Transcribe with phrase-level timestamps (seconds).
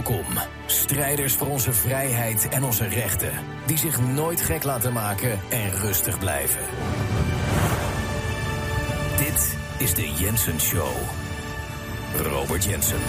[0.00, 0.24] Welkom,
[0.70, 3.32] strijders voor onze vrijheid en onze rechten,
[3.66, 6.60] die zich nooit gek laten maken en rustig blijven.
[9.16, 10.92] Dit is de Jensen Show.
[12.16, 13.00] Robert Jensen.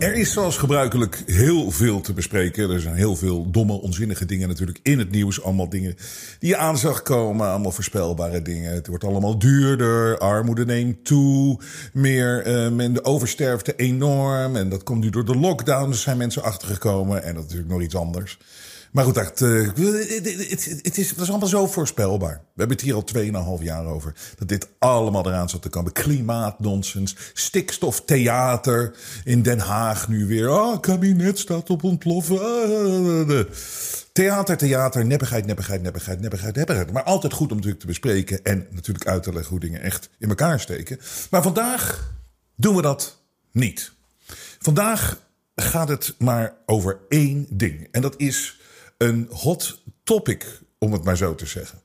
[0.00, 2.70] Er is zoals gebruikelijk heel veel te bespreken.
[2.70, 5.42] Er zijn heel veel domme, onzinnige dingen natuurlijk in het nieuws.
[5.42, 5.96] Allemaal dingen
[6.38, 7.48] die je aan zag komen.
[7.48, 8.72] Allemaal voorspelbare dingen.
[8.72, 10.18] Het wordt allemaal duurder.
[10.18, 11.60] Armoede neemt toe.
[11.92, 14.56] Meer, uh, de oversterfte enorm.
[14.56, 15.90] En dat komt nu door de lockdown.
[15.90, 17.22] Dus zijn mensen achtergekomen.
[17.22, 18.38] En dat is natuurlijk nog iets anders.
[18.90, 22.34] Maar goed, dat, uh, het, is, het is allemaal zo voorspelbaar.
[22.34, 24.14] We hebben het hier al 2,5 jaar over.
[24.36, 25.92] Dat dit allemaal eraan zat te komen.
[25.92, 30.48] Klimaatnonsens, stikstoftheater in Den Haag nu weer.
[30.48, 32.40] Ah, oh, kabinet staat op ontploffen.
[32.40, 33.40] Ah,
[34.12, 36.92] theater, theater, neppigheid, neppigheid, neppigheid, neppigheid, neppigheid.
[36.92, 40.10] Maar altijd goed om natuurlijk te bespreken en natuurlijk uit te leggen hoe dingen echt
[40.18, 41.00] in elkaar steken.
[41.30, 42.12] Maar vandaag
[42.56, 43.92] doen we dat niet.
[44.58, 45.18] Vandaag
[45.54, 47.88] gaat het maar over één ding.
[47.90, 48.59] En dat is
[49.02, 51.78] een hot topic, om het maar zo te zeggen.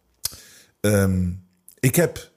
[0.81, 1.47] Um,
[1.79, 2.31] ik heb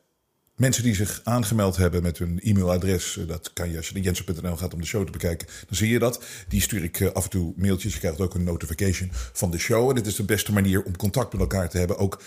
[0.56, 3.18] mensen die zich aangemeld hebben met hun e-mailadres.
[3.26, 5.48] Dat kan je als je naar jensen.nl gaat om de show te bekijken.
[5.66, 6.24] Dan zie je dat.
[6.48, 7.92] Die stuur ik eh, af en toe mailtjes.
[7.92, 9.88] Je krijgt ook een notification van de show.
[9.88, 11.98] En dit is de beste manier om contact met elkaar te hebben.
[11.98, 12.22] Ook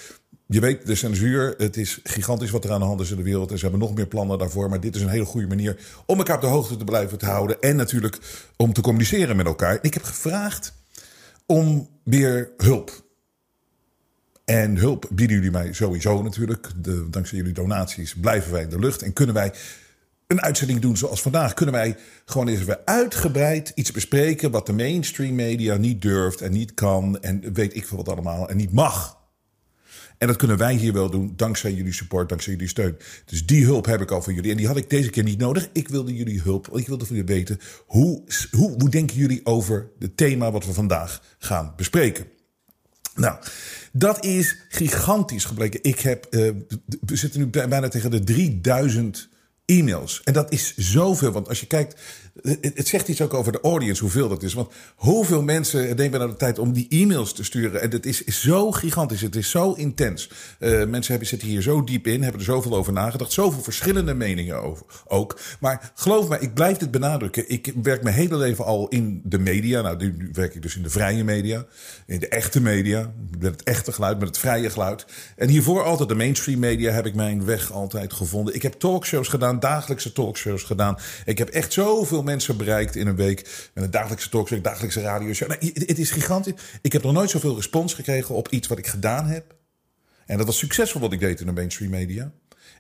[0.48, 3.24] je weet, de censuur, het is gigantisch wat er aan de hand is in de
[3.24, 3.52] wereld.
[3.52, 4.70] En ze hebben nog meer plannen daarvoor.
[4.70, 7.26] Maar dit is een hele goede manier om elkaar op de hoogte te blijven te
[7.26, 7.62] houden.
[7.62, 8.20] En natuurlijk
[8.58, 9.80] om te communiceren met elkaar.
[9.82, 10.74] Ik heb gevraagd
[11.52, 13.06] om weer hulp.
[14.46, 16.70] En hulp bieden jullie mij sowieso natuurlijk.
[16.78, 19.02] De, dankzij jullie donaties blijven wij in de lucht.
[19.02, 19.54] En kunnen wij
[20.28, 21.54] een uitzending doen zoals vandaag.
[21.54, 24.52] Kunnen wij gewoon eens weer uitgebreid iets bespreken.
[24.52, 27.22] wat de mainstream media niet durft en niet kan.
[27.22, 28.50] En weet ik veel wat allemaal.
[28.50, 29.21] En niet mag.
[30.22, 32.98] En dat kunnen wij hier wel doen, dankzij jullie support, dankzij jullie steun.
[33.26, 34.52] Dus die hulp heb ik al van jullie.
[34.52, 35.70] En die had ik deze keer niet nodig.
[35.74, 36.68] Ik wilde jullie hulp.
[36.78, 40.74] Ik wilde van jullie weten, hoe, hoe, hoe denken jullie over het thema wat we
[40.74, 42.26] vandaag gaan bespreken?
[43.16, 43.38] Nou,
[43.92, 45.84] dat is gigantisch gebleken.
[45.84, 46.52] Ik heb, uh,
[47.02, 49.30] we zitten nu bijna tegen de 3000
[49.66, 50.22] e-mails.
[50.24, 51.32] En dat is zoveel.
[51.32, 52.02] Want als je kijkt,
[52.62, 54.54] het zegt iets ook over de audience, hoeveel dat is.
[54.54, 57.82] Want hoeveel mensen nemen nou de tijd om die e-mails te sturen?
[57.82, 60.30] En het is zo gigantisch, het is zo intens.
[60.60, 63.32] Uh, mensen hebben, zitten hier zo diep in, hebben er zoveel over nagedacht.
[63.32, 65.40] Zoveel verschillende meningen over ook.
[65.60, 67.50] Maar geloof me, ik blijf dit benadrukken.
[67.50, 69.82] Ik werk mijn hele leven al in de media.
[69.82, 71.66] Nou, nu werk ik dus in de vrije media.
[72.06, 73.14] In de echte media.
[73.40, 75.06] Met het echte geluid, met het vrije geluid.
[75.36, 78.56] En hiervoor altijd de mainstream media heb ik mijn weg altijd gevonden.
[78.56, 80.98] Ik heb talkshows gedaan, dagelijkse talkshows gedaan.
[81.26, 83.70] Ik heb echt zoveel mensen bereikt in een week.
[83.74, 85.34] Met een dagelijkse talkshow, dagelijkse radio.
[85.48, 86.54] Nou, het is gigantisch.
[86.82, 89.56] Ik heb nog nooit zoveel respons gekregen op iets wat ik gedaan heb.
[90.26, 92.32] En dat was succesvol wat ik deed in de mainstream media.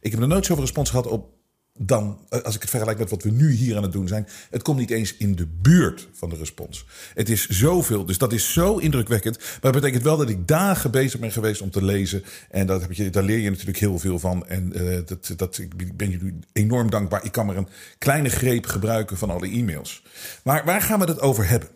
[0.01, 1.41] Ik heb nog nooit zoveel respons gehad op
[1.86, 4.28] dan, eh, als ik het vergelijk met wat we nu hier aan het doen zijn,
[4.50, 6.86] het komt niet eens in de buurt van de respons.
[7.14, 9.38] Het is zoveel, dus dat is zo indrukwekkend.
[9.38, 12.24] Maar dat betekent wel dat ik dagen bezig ben geweest om te lezen.
[12.50, 14.47] En dat heb je, daar leer je natuurlijk heel veel van.
[14.47, 17.25] En uh, dat, dat, ik ben jullie enorm dankbaar.
[17.25, 20.03] Ik kan maar een kleine greep gebruiken van alle e-mails.
[20.44, 21.70] Maar waar gaan we het over hebben?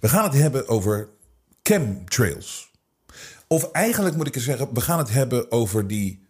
[0.00, 1.08] We gaan het hebben over
[1.62, 2.72] chemtrails.
[3.46, 6.23] Of eigenlijk moet ik zeggen, we gaan het hebben over die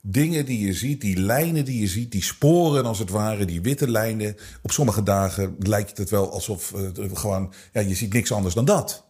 [0.00, 3.60] dingen die je ziet, die lijnen die je ziet, die sporen als het ware, die
[3.60, 4.36] witte lijnen.
[4.62, 8.64] Op sommige dagen lijkt het wel alsof uh, gewoon, ja, je ziet niks anders dan
[8.64, 9.04] dat.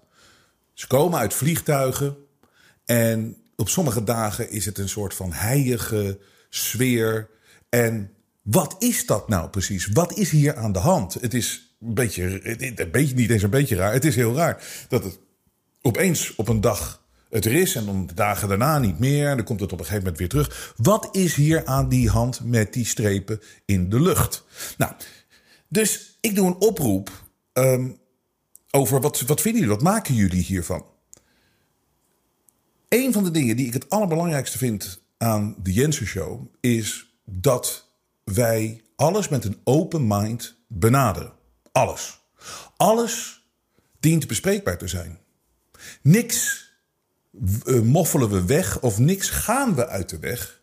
[0.72, 2.16] Ze komen uit vliegtuigen
[2.84, 6.18] en op sommige dagen is het een soort van heilige
[6.48, 7.28] sfeer.
[7.68, 8.10] En
[8.42, 9.86] wat is dat nou precies?
[9.86, 11.14] Wat is hier aan de hand?
[11.14, 12.50] Het is een beetje,
[12.80, 13.92] een beetje niet eens een beetje raar.
[13.92, 15.18] Het is heel raar dat het
[15.82, 19.28] opeens op een dag het er is en dan de dagen daarna niet meer.
[19.28, 20.74] En dan komt het op een gegeven moment weer terug.
[20.76, 24.44] Wat is hier aan die hand met die strepen in de lucht?
[24.78, 24.92] Nou,
[25.68, 27.10] dus ik doe een oproep
[27.52, 27.98] um,
[28.70, 30.84] over wat, wat vinden jullie, wat maken jullie hiervan?
[32.88, 37.88] Een van de dingen die ik het allerbelangrijkste vind aan de Jensen Show is dat
[38.24, 41.32] wij alles met een open mind benaderen.
[41.72, 42.20] Alles.
[42.76, 43.44] Alles
[44.00, 45.18] dient bespreekbaar te zijn.
[46.02, 46.69] Niks
[47.82, 50.60] moffelen we weg of niks gaan we uit de weg.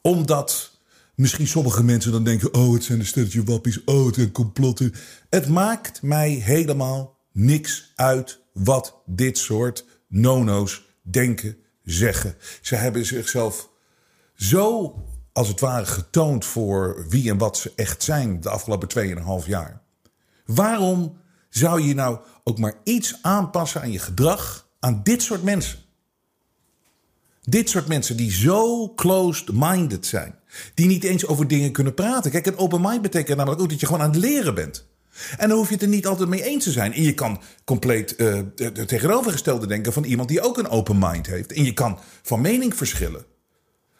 [0.00, 0.78] Omdat
[1.14, 4.94] misschien sommige mensen dan denken: oh, het zijn een stelletje wappies, oh, het zijn complotten.
[5.30, 12.34] Het maakt mij helemaal niks uit wat dit soort nono's denken, zeggen.
[12.60, 13.68] Ze hebben zichzelf
[14.34, 14.94] zo,
[15.32, 19.82] als het ware, getoond voor wie en wat ze echt zijn de afgelopen 2,5 jaar.
[20.46, 21.16] Waarom
[21.48, 25.78] zou je nou ook maar iets aanpassen aan je gedrag aan dit soort mensen?
[27.48, 30.34] Dit soort mensen die zo closed-minded zijn.
[30.74, 32.30] Die niet eens over dingen kunnen praten.
[32.30, 34.86] Kijk, een open mind betekent namelijk ook dat je gewoon aan het leren bent.
[35.36, 36.92] En dan hoef je het er niet altijd mee eens te zijn.
[36.92, 38.38] En je kan compleet uh,
[38.86, 41.52] tegenovergestelde denken van iemand die ook een open mind heeft.
[41.52, 43.24] En je kan van mening verschillen.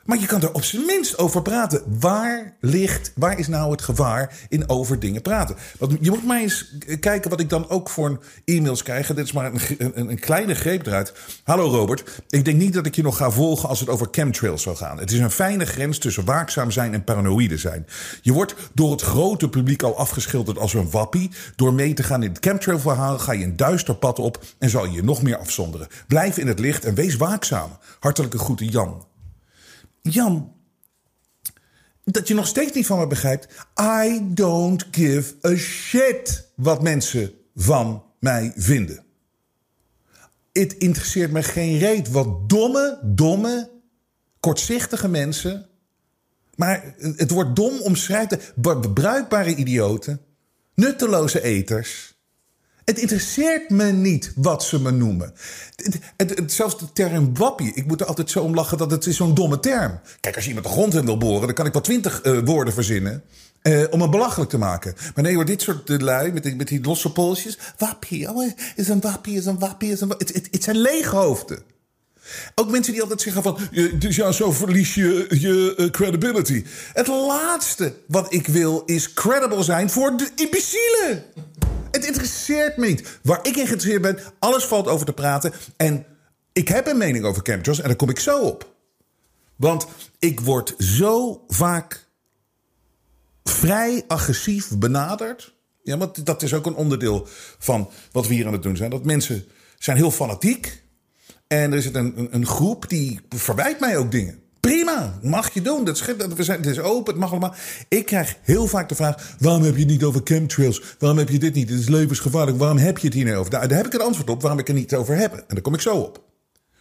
[0.05, 1.83] Maar je kan er op zijn minst over praten.
[2.01, 5.57] Waar ligt, waar is nou het gevaar in over dingen praten?
[5.79, 9.07] Want je moet maar eens kijken wat ik dan ook voor e-mails krijg.
[9.07, 11.13] Dit is maar een, een, kleine greep eruit.
[11.45, 14.63] Hallo Robert, ik denk niet dat ik je nog ga volgen als het over chemtrails
[14.63, 14.99] zal gaan.
[14.99, 17.87] Het is een fijne grens tussen waakzaam zijn en paranoïde zijn.
[18.23, 21.31] Je wordt door het grote publiek al afgeschilderd als een wappie.
[21.57, 24.71] Door mee te gaan in het chemtrail verhaal ga je een duister pad op en
[24.71, 25.89] zal je je nog meer afzonderen.
[26.07, 27.71] Blijf in het licht en wees waakzaam.
[28.01, 29.11] Hartelijke groeten Jan.
[30.03, 30.53] Jan,
[32.05, 33.67] dat je nog steeds niet van me begrijpt.
[33.81, 39.05] I don't give a shit wat mensen van mij vinden.
[40.53, 43.71] Het interesseert me geen reet wat domme, domme,
[44.41, 45.67] kortzichtige mensen.
[46.55, 48.53] Maar het wordt dom omschrijft.
[48.95, 50.21] Bruikbare idioten,
[50.75, 52.12] nutteloze eters
[52.85, 55.33] het interesseert me niet wat ze me noemen.
[56.17, 57.75] Het, zelfs de term wappie.
[57.75, 60.01] Ik moet er altijd zo om lachen dat het zo'n domme term.
[60.21, 62.39] Kijk, als je iemand de grond in wil boren, dan kan ik wel twintig uh,
[62.45, 63.23] woorden verzinnen.
[63.63, 64.95] Uh, om hem belachelijk te maken.
[65.15, 67.59] Maar nee hoor, dit soort uh, lui met die, met die losse polsjes.
[67.79, 70.27] Wappie, oh, is een wappie, is een wappie, is een wappie.
[70.27, 71.63] Het, het zijn leeghoofden.
[72.55, 73.59] Ook mensen die altijd zeggen van,
[73.99, 76.65] dus ja, zo verlies je je credibility.
[76.93, 81.25] Het laatste wat ik wil is credible zijn voor de imbecielen.
[81.91, 83.19] Het interesseert me niet.
[83.23, 85.53] Waar ik in geïnteresseerd ben, alles valt over te praten.
[85.77, 86.07] En
[86.53, 88.75] ik heb een mening over chemtrails en daar kom ik zo op.
[89.57, 89.87] Want
[90.19, 92.07] ik word zo vaak
[93.45, 95.55] vrij agressief benaderd.
[95.83, 97.27] Ja, want dat is ook een onderdeel
[97.59, 98.91] van wat we hier aan het doen zijn.
[98.91, 99.45] Dat mensen
[99.79, 100.82] zijn heel fanatiek.
[101.53, 104.39] En er zit een, een, een groep die verwijt mij ook dingen.
[104.61, 105.85] Prima, mag je doen.
[105.85, 106.05] Dat is,
[106.37, 107.55] we zijn, het is open, het mag allemaal.
[107.89, 110.83] Ik krijg heel vaak de vraag: waarom heb je het niet over chemtrails?
[110.99, 111.69] Waarom heb je dit niet?
[111.69, 112.59] Het is levensgevaarlijk.
[112.59, 113.51] Waarom heb je het hier niet over?
[113.51, 115.33] Daar, daar heb ik het antwoord op waarom ik er niet over heb.
[115.33, 116.23] En daar kom ik zo op.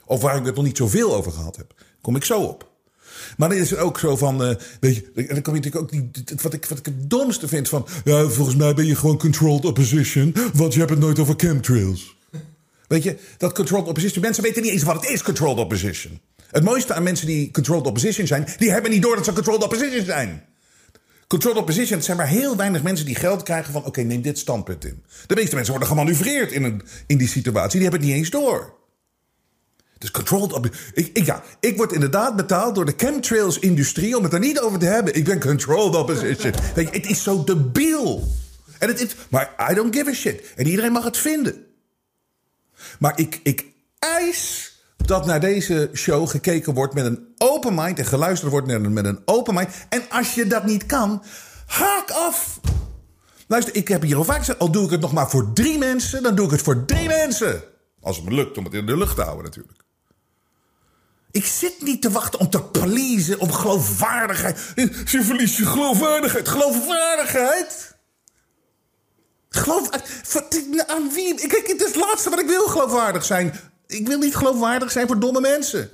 [0.05, 1.73] Of waar ik het nog niet zoveel over gehad heb.
[2.01, 2.69] kom ik zo op.
[3.37, 5.91] Maar dan is het ook zo van, uh, weet je, dan kom je natuurlijk ook
[5.91, 9.17] niet, wat ik, wat ik het domste vind van, ja, volgens mij ben je gewoon
[9.17, 12.19] controlled opposition, want je hebt het nooit over chemtrails.
[12.91, 16.21] Weet je, dat controlled opposition, mensen weten niet eens wat het is, controlled opposition.
[16.47, 19.63] Het mooiste aan mensen die controlled opposition zijn, die hebben niet door dat ze controlled
[19.63, 20.45] opposition zijn.
[21.27, 24.85] Controlled opposition zijn maar heel weinig mensen die geld krijgen van: oké, neem dit standpunt
[24.85, 25.03] in.
[25.27, 28.29] De meeste mensen worden gemanoeuvreerd in, een, in die situatie, die hebben het niet eens
[28.29, 28.73] door.
[29.97, 31.09] Dus controlled opposition.
[31.13, 34.85] Ik, ja, ik word inderdaad betaald door de chemtrails-industrie om het er niet over te
[34.85, 35.15] hebben.
[35.15, 36.53] Ik ben controlled opposition.
[36.75, 38.27] Weet je, het is zo debiel.
[38.79, 40.53] En het, het, maar I don't give a shit.
[40.55, 41.69] En iedereen mag het vinden.
[42.99, 43.65] Maar ik, ik
[43.99, 49.05] eis dat naar deze show gekeken wordt met een open mind en geluisterd wordt met
[49.05, 49.69] een open mind.
[49.89, 51.23] En als je dat niet kan,
[51.65, 52.59] haak af.
[53.47, 55.77] Luister, ik heb hier al vaak gezegd, al doe ik het nog maar voor drie
[55.77, 57.63] mensen, dan doe ik het voor drie mensen.
[58.01, 59.79] Als het me lukt om het in de lucht te houden natuurlijk.
[61.31, 64.71] Ik zit niet te wachten om te pleasen, om geloofwaardigheid.
[65.05, 66.47] Je verliest je geloofwaardigheid.
[66.47, 67.95] Geloofwaardigheid?
[69.51, 69.89] Geloof...
[70.87, 71.47] Aan wie?
[71.47, 73.59] Kijk, het is het laatste wat ik wil, geloofwaardig zijn.
[73.87, 75.89] Ik wil niet geloofwaardig zijn voor domme mensen.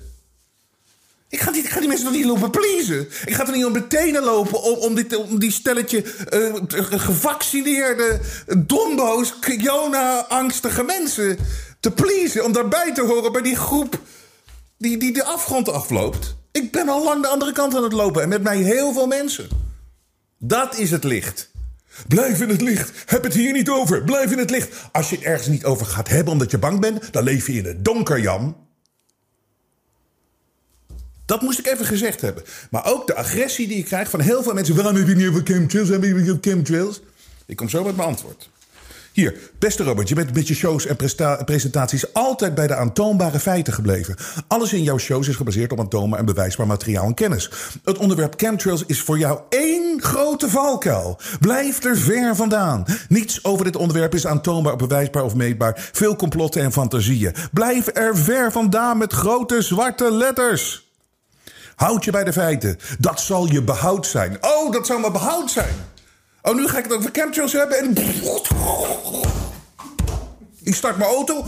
[1.29, 3.07] Ik ga, die, ik ga die mensen niet lopen pleasen.
[3.25, 6.55] Ik ga er niet om de tenen lopen om, om, dit, om die stelletje uh,
[6.99, 8.19] gevaccineerde,
[8.57, 11.37] dombo's, Jona-angstige mensen
[11.79, 12.45] te pleasen.
[12.45, 13.99] Om daarbij te horen bij die groep
[14.77, 16.35] die, die de afgrond afloopt.
[16.51, 19.07] Ik ben al lang de andere kant aan het lopen en met mij heel veel
[19.07, 19.49] mensen.
[20.37, 21.49] Dat is het licht.
[22.07, 22.91] Blijf in het licht.
[23.05, 24.03] Heb het hier niet over.
[24.03, 24.75] Blijf in het licht.
[24.91, 27.53] Als je het ergens niet over gaat hebben omdat je bang bent, dan leef je
[27.53, 28.55] in het donker, Jan.
[31.25, 32.43] Dat moest ik even gezegd hebben.
[32.71, 34.75] Maar ook de agressie die ik krijg van heel veel mensen.
[34.75, 35.89] Waarom heb je niet over chemtrails?
[35.89, 37.01] Hebben je chemtrails?
[37.45, 38.49] Ik kom zo met mijn antwoord.
[39.17, 40.95] Hier, beste Robert, je bent met je shows en
[41.45, 44.15] presentaties altijd bij de aantoonbare feiten gebleven.
[44.47, 47.49] Alles in jouw shows is gebaseerd op aantoonbaar en bewijsbaar materiaal en kennis.
[47.83, 51.19] Het onderwerp chemtrails is voor jou één grote valkuil.
[51.39, 52.85] Blijf er ver vandaan.
[53.09, 55.89] Niets over dit onderwerp is aantoonbaar, bewijsbaar of meetbaar.
[55.91, 57.33] Veel complotten en fantasieën.
[57.53, 60.91] Blijf er ver vandaan met grote zwarte letters.
[61.75, 62.77] Houd je bij de feiten.
[62.99, 64.37] Dat zal je behoud zijn.
[64.41, 65.75] Oh, dat zou maar behoud zijn.
[66.47, 67.95] Oh, nu ga ik het over chemtrails hebben en...
[70.63, 71.45] Ik start mijn auto.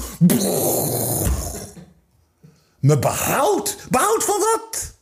[2.80, 3.78] Me behoud?
[3.90, 4.94] Behoud van wat?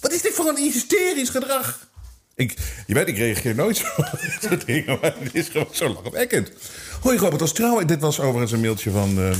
[0.00, 1.88] Wat is dit voor een hysterisch gedrag?
[2.34, 5.88] Ik, je weet, ik reageer nooit zo op dit dingen, maar het is gewoon zo
[5.88, 6.52] lachwekkend.
[7.00, 7.84] Hoi Robert, als trouw.
[7.84, 9.36] Dit was overigens een mailtje van, eh,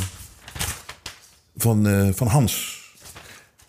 [1.56, 2.80] van, eh, van Hans.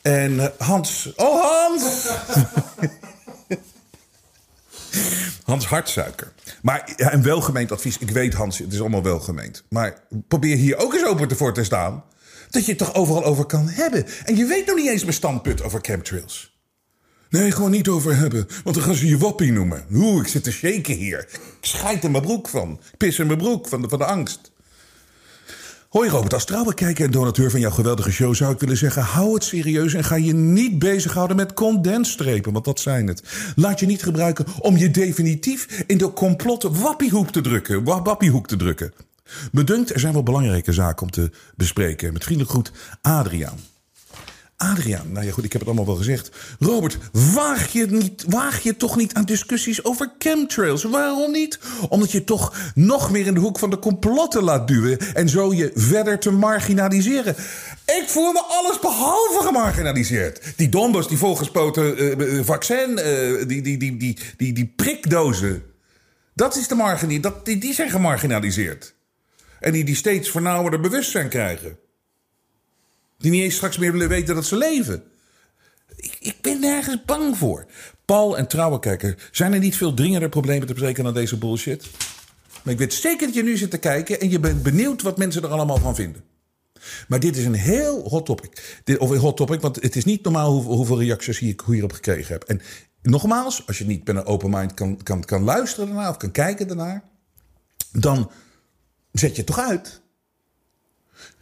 [0.01, 1.09] En eh, Hans...
[1.15, 1.83] Oh, Hans!
[5.43, 6.31] Hans Hartsuiker.
[6.61, 7.97] Maar ja, een welgemeend advies.
[7.97, 9.63] Ik weet Hans, het is allemaal welgemeend.
[9.69, 12.03] Maar probeer hier ook eens open voor te staan.
[12.49, 14.05] Dat je het toch overal over kan hebben.
[14.25, 16.55] En je weet nog niet eens mijn standpunt over chemtrails.
[17.29, 18.47] Nee, gewoon niet over hebben.
[18.63, 19.85] Want dan gaan ze je wappie noemen.
[19.93, 21.19] Oeh, ik zit te shaken hier.
[21.19, 22.79] Ik scheid in mijn broek van.
[22.91, 24.51] Ik pis in mijn broek van de, van de angst.
[25.89, 29.01] Hoi Robert, als trouwe kijker en donateur van jouw geweldige show zou ik willen zeggen:
[29.01, 33.23] hou het serieus en ga je niet bezighouden met condensstrepen, want dat zijn het.
[33.55, 37.83] Laat je niet gebruiken om je definitief in de complotte wappiehoek te drukken.
[37.83, 38.93] Wappiehoek te drukken.
[39.51, 42.13] Bedunkt, er zijn wel belangrijke zaken om te bespreken.
[42.13, 43.57] Met vriendelijk groet, Adriaan.
[44.57, 46.31] Adriaan, nou ja goed, ik heb het allemaal wel gezegd.
[46.59, 50.83] Robert, waag je, niet, waag je toch niet aan discussies over chemtrails?
[50.83, 51.59] Waarom niet?
[51.89, 54.99] Omdat je toch nog meer in de hoek van de complotten laat duwen...
[55.13, 57.35] en zo je verder te marginaliseren.
[57.85, 60.53] Ik voel me alles behalve gemarginaliseerd.
[60.55, 62.95] Die dombos, die volgespoten uh, vaccin,
[63.47, 65.63] die, die, die, die, die, die prikdozen...
[66.33, 68.95] dat is de marginalie, dat, die, die zijn gemarginaliseerd.
[69.59, 71.77] En die, die steeds vernauwender bewustzijn krijgen.
[73.17, 75.03] Die niet eens straks meer willen weten dat ze leven.
[75.95, 77.65] Ik, ik ben nergens bang voor.
[78.05, 81.89] Paul en trouwenkijker, zijn er niet veel dringender problemen te bespreken dan deze bullshit?
[82.63, 85.17] Maar ik weet zeker dat je nu zit te kijken en je bent benieuwd wat
[85.17, 86.23] mensen er allemaal van vinden.
[87.07, 88.81] Maar dit is een heel hot topic.
[88.83, 92.33] Dit, of een hot topic, want het is niet normaal hoeveel, reacties ik hierop gekregen
[92.33, 92.43] heb.
[92.43, 92.61] En
[93.01, 96.31] nogmaals, als je niet met een open mind kan, kan, kan luisteren daarna of kan
[96.31, 97.03] kijken daarnaar,
[97.91, 98.31] dan
[99.11, 100.01] zet je het toch uit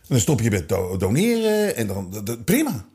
[0.08, 2.86] dan stop je met doneren en dan, prima.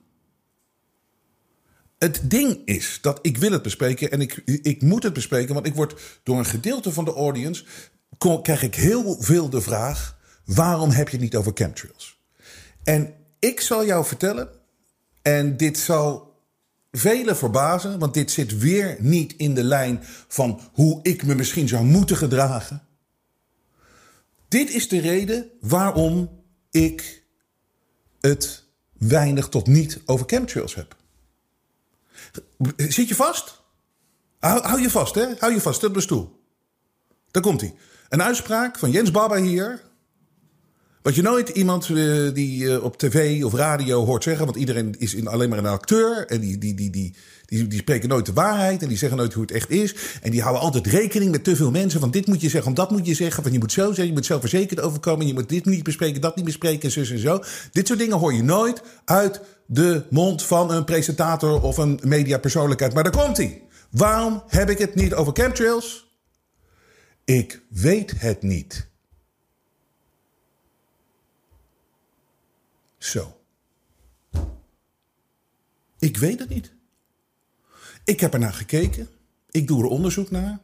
[1.99, 5.67] Het ding is dat ik wil het bespreken en ik, ik moet het bespreken, want
[5.67, 7.65] ik word door een gedeelte van de audience
[8.43, 12.21] krijg ik heel veel de vraag: waarom heb je het niet over chemtrails?
[12.85, 14.49] En ik zal jou vertellen,
[15.23, 16.39] en dit zal
[16.91, 21.69] velen verbazen, want dit zit weer niet in de lijn van hoe ik me misschien
[21.69, 22.83] zou moeten gedragen.
[24.49, 26.40] Dit is de reden waarom
[26.71, 27.23] ik
[28.21, 30.97] het weinig tot niet over chemtrails heb.
[32.77, 33.63] Zit je vast?
[34.39, 35.27] Hou, je vast, hè?
[35.39, 36.43] Hou je vast, op de stoel.
[37.31, 37.75] Daar komt hij.
[38.09, 39.83] Een uitspraak van Jens Baba hier.
[41.03, 44.45] Wat je nooit iemand uh, die uh, op tv of radio hoort zeggen.
[44.45, 46.27] Want iedereen is in, alleen maar een acteur.
[46.27, 47.15] En die, die, die, die,
[47.51, 48.83] die, die spreken nooit de waarheid.
[48.83, 49.95] En die zeggen nooit hoe het echt is.
[50.23, 52.01] En die houden altijd rekening met te veel mensen.
[52.01, 53.43] Van dit moet je zeggen, van dat moet je zeggen.
[53.43, 55.27] Van je moet zo zeggen, je moet zelfverzekerd overkomen.
[55.27, 56.91] Je moet dit niet bespreken, dat niet bespreken.
[56.91, 57.43] Zus en zo.
[57.73, 62.95] Dit soort dingen hoor je nooit uit de mond van een presentator of een mediapersoonlijkheid.
[62.95, 63.63] Maar daar komt hij.
[63.91, 66.09] Waarom heb ik het niet over chemtrails?
[67.25, 68.89] Ik weet het niet.
[72.99, 73.37] Zo.
[75.99, 76.73] Ik weet het niet.
[78.11, 79.09] Ik heb er naar gekeken.
[79.51, 80.61] Ik doe er onderzoek naar.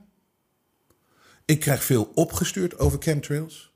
[1.45, 3.73] Ik krijg veel opgestuurd over chemtrails.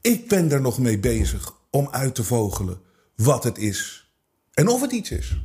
[0.00, 2.80] Ik ben er nog mee bezig om uit te vogelen
[3.16, 4.10] wat het is
[4.52, 5.40] en of het iets is.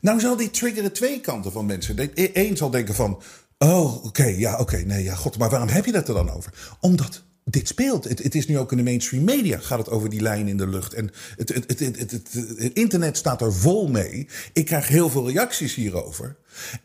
[0.00, 2.10] Nou zal die triggeren twee kanten van mensen.
[2.14, 3.22] Eén zal denken van,
[3.58, 6.76] oh oké, ja oké, nee ja god, maar waarom heb je dat er dan over?
[6.80, 8.04] Omdat dit speelt.
[8.04, 10.56] Het, het, is nu ook in de mainstream media gaat het over die lijn in
[10.56, 10.94] de lucht.
[10.94, 12.30] En het, het, het,
[12.72, 14.28] internet staat er vol mee.
[14.52, 16.36] Ik krijg heel veel reacties hierover.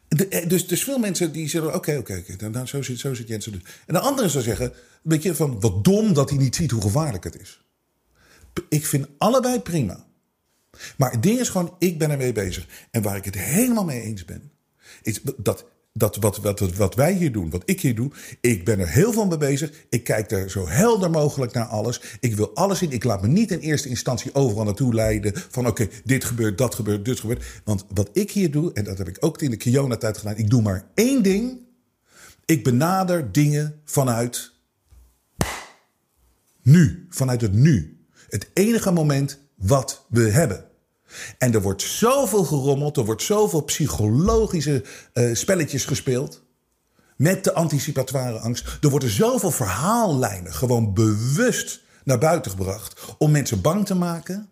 [0.08, 3.52] Eh, dus, dus veel mensen die zeggen, oké, oké, okay, dan, zo, zit, zo Jensen.
[3.52, 3.62] Dus.
[3.86, 6.82] En de anderen zou zeggen, een beetje van, wat dom dat hij niet ziet hoe
[6.82, 7.64] gevaarlijk het is.
[8.70, 10.06] Ik vind allebei prima.
[10.98, 12.68] Maar het ding is gewoon, ik ben ermee bezig.
[12.92, 14.52] En waar ik het helemaal mee eens ben,
[15.02, 15.66] is dat
[15.98, 18.12] dat wat, wat, wat wij hier doen, wat ik hier doe,
[18.42, 19.72] ik ben er heel veel mee bezig.
[19.90, 22.02] Ik kijk er zo helder mogelijk naar alles.
[22.20, 22.92] Ik wil alles zien.
[22.92, 25.34] Ik laat me niet in eerste instantie overal naartoe leiden.
[25.50, 27.46] Van oké, dit gebeurt, dat gebeurt, dit gebeurt.
[27.64, 30.38] Want wat ik hier doe, en dat heb ik ook in de Kiona-tijd gedaan.
[30.38, 31.60] Ik doe maar één ding.
[32.46, 34.52] Ik benader dingen vanuit
[36.62, 37.06] nu.
[37.10, 38.00] Vanuit het nu.
[38.30, 40.65] Het enige moment wat we hebben.
[41.38, 46.44] En er wordt zoveel gerommeld, er wordt zoveel psychologische uh, spelletjes gespeeld.
[47.18, 48.78] Met de anticipatoire angst.
[48.82, 53.16] Er worden zoveel verhaallijnen gewoon bewust naar buiten gebracht.
[53.18, 54.50] Om mensen bang te maken.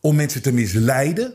[0.00, 1.34] Om mensen te misleiden.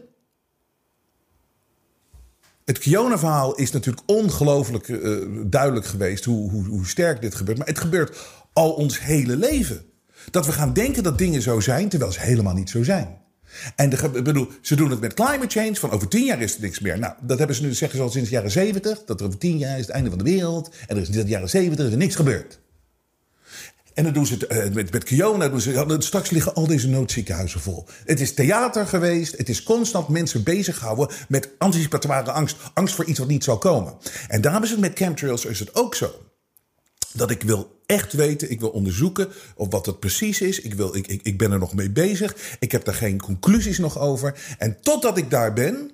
[2.65, 7.57] Het Kiona-verhaal is natuurlijk ongelooflijk uh, duidelijk geweest hoe, hoe, hoe sterk dit gebeurt.
[7.57, 8.17] Maar het gebeurt
[8.53, 9.85] al ons hele leven.
[10.31, 13.21] Dat we gaan denken dat dingen zo zijn, terwijl ze helemaal niet zo zijn.
[13.75, 15.75] En de, bedoel, ze doen het met climate change.
[15.75, 16.99] Van over tien jaar is er niks meer.
[16.99, 19.03] Nou, dat hebben ze nu zeggen ze al sinds de jaren zeventig.
[19.05, 20.69] Dat er over tien jaar is het einde van de wereld.
[20.87, 22.61] En er is in de jaren zeventig er niks gebeurd.
[23.93, 25.49] En dan doen ze het uh, met, met Kiona.
[25.49, 27.85] Doen ze, straks liggen al deze noodziekenhuizen vol.
[28.05, 29.37] Het is theater geweest.
[29.37, 32.57] Het is constant mensen bezighouden met anticipatoire angst.
[32.73, 33.93] Angst voor iets wat niet zal komen.
[34.27, 36.11] En daarom is het met chemtrails is het ook zo.
[37.13, 40.61] Dat ik wil echt weten, ik wil onderzoeken of wat het precies is.
[40.61, 42.57] Ik, wil, ik, ik, ik ben er nog mee bezig.
[42.59, 44.55] Ik heb daar geen conclusies nog over.
[44.57, 45.91] En totdat ik daar ben,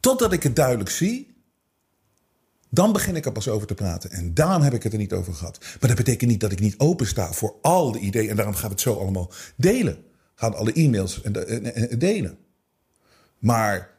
[0.00, 1.34] totdat ik het duidelijk zie,
[2.70, 4.10] dan begin ik er pas over te praten.
[4.10, 5.58] En daarom heb ik het er niet over gehad.
[5.60, 8.30] Maar dat betekent niet dat ik niet opensta voor al de ideeën.
[8.30, 10.04] En daarom gaan we het zo allemaal delen.
[10.34, 11.32] Gaan alle e-mails en,
[11.98, 12.38] delen.
[13.38, 13.90] Maar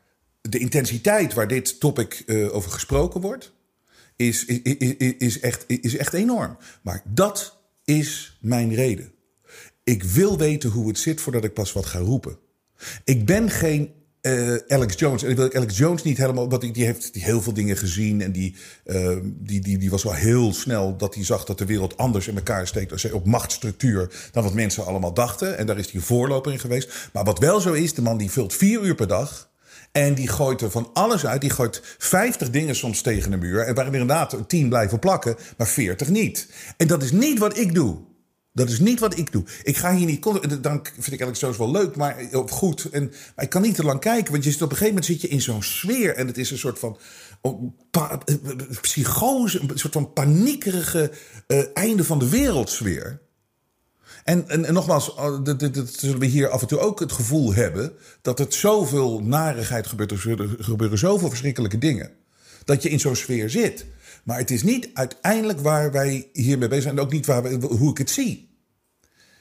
[0.41, 3.53] de intensiteit waar dit topic uh, over gesproken wordt,
[4.15, 6.57] is, is, is, echt, is echt enorm.
[6.81, 9.11] Maar dat is mijn reden.
[9.83, 12.37] Ik wil weten hoe het zit voordat ik pas wat ga roepen.
[13.03, 15.23] Ik ben geen uh, Alex Jones.
[15.23, 16.49] En ik wil Alex Jones niet helemaal.
[16.49, 18.21] Want die heeft die heel veel dingen gezien.
[18.21, 18.55] En die,
[18.85, 22.27] uh, die, die, die was wel heel snel dat hij zag dat de wereld anders
[22.27, 23.11] in elkaar steekt.
[23.11, 24.29] Op machtsstructuur.
[24.31, 25.57] dan wat mensen allemaal dachten.
[25.57, 27.09] En daar is hij voorloper in geweest.
[27.13, 29.49] Maar wat wel zo is, de man die vult vier uur per dag.
[29.95, 31.41] En die gooit er van alles uit.
[31.41, 33.59] Die gooit 50 dingen soms tegen de muur.
[33.59, 36.47] En waarin er inderdaad 10 blijven plakken, maar 40 niet.
[36.77, 37.97] En dat is niet wat ik doe.
[38.53, 39.43] Dat is niet wat ik doe.
[39.63, 40.23] Ik ga hier niet.
[40.23, 40.39] Dan
[40.83, 42.89] vind ik eigenlijk zo wel leuk, maar eh, goed.
[42.91, 45.11] En, maar ik kan niet te lang kijken, want je zit op een gegeven moment
[45.11, 46.15] zit je in zo'n sfeer.
[46.15, 46.97] En het is een soort van
[47.41, 48.35] oh, pa, eh,
[48.81, 51.11] psychose, een soort van paniekerige
[51.73, 53.21] einde van de wereldsfeer.
[54.25, 57.91] En, en, nogmaals, dat, dat, zullen we hier af en toe ook het gevoel hebben
[58.21, 60.11] dat het zoveel narigheid gebeurt.
[60.11, 62.11] Er gebeuren zoveel verschrikkelijke dingen.
[62.63, 63.85] Dat je in zo'n sfeer zit.
[64.23, 66.97] Maar het is niet uiteindelijk waar wij hiermee bezig zijn.
[66.97, 68.49] En ook niet waar hoe ik het zie.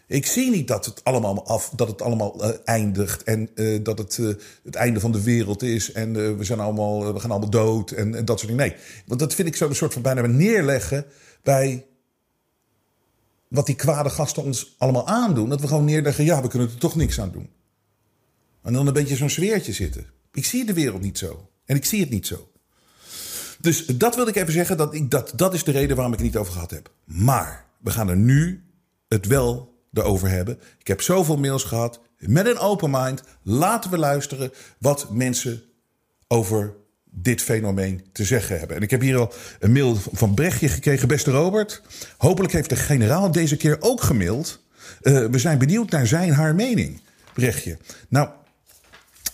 [0.07, 3.99] Ik zie niet dat het allemaal af, dat het allemaal uh, eindigt en uh, dat
[3.99, 7.51] het uh, het einde van de wereld is en we zijn allemaal, we gaan allemaal
[7.51, 8.68] dood en, en, dat soort dingen.
[8.68, 11.05] Nee, want dat vind ik zo een soort van bijna neerleggen
[11.42, 11.87] bij
[13.49, 15.49] wat die kwade gasten ons allemaal aandoen.
[15.49, 17.51] Dat we gewoon neerleggen, ja, we kunnen er toch niks aan doen.
[18.63, 20.07] En dan een beetje zo'n sfeertje zitten.
[20.33, 21.51] Ik zie de wereld niet zo.
[21.65, 22.51] En ik zie het niet zo.
[23.61, 24.77] Dus dat wilde ik even zeggen.
[24.77, 26.93] Dat, ik, dat, dat is de reden waarom ik het niet over gehad heb.
[27.05, 28.65] Maar we gaan er nu
[29.09, 30.59] het wel erover hebben.
[30.79, 32.01] Ik heb zoveel mails gehad.
[32.19, 33.23] Met een open mind.
[33.43, 35.63] Laten we luisteren wat mensen
[36.29, 36.75] over
[37.14, 38.77] dit fenomeen te zeggen hebben.
[38.77, 41.09] En ik heb hier al een mail van Brechtje gekregen.
[41.09, 41.83] Beste Robert,
[42.16, 44.62] hopelijk heeft de generaal deze keer ook gemaild.
[45.03, 47.00] Uh, we zijn benieuwd naar zijn, haar mening.
[47.33, 47.77] Brechtje.
[48.09, 48.29] Nou,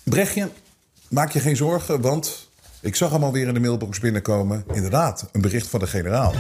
[0.03, 0.49] Brechtje,
[1.09, 2.49] maak je geen zorgen, want
[2.81, 4.65] ik zag hem alweer in de mailbox binnenkomen.
[4.73, 6.35] Inderdaad, een bericht van de generaal.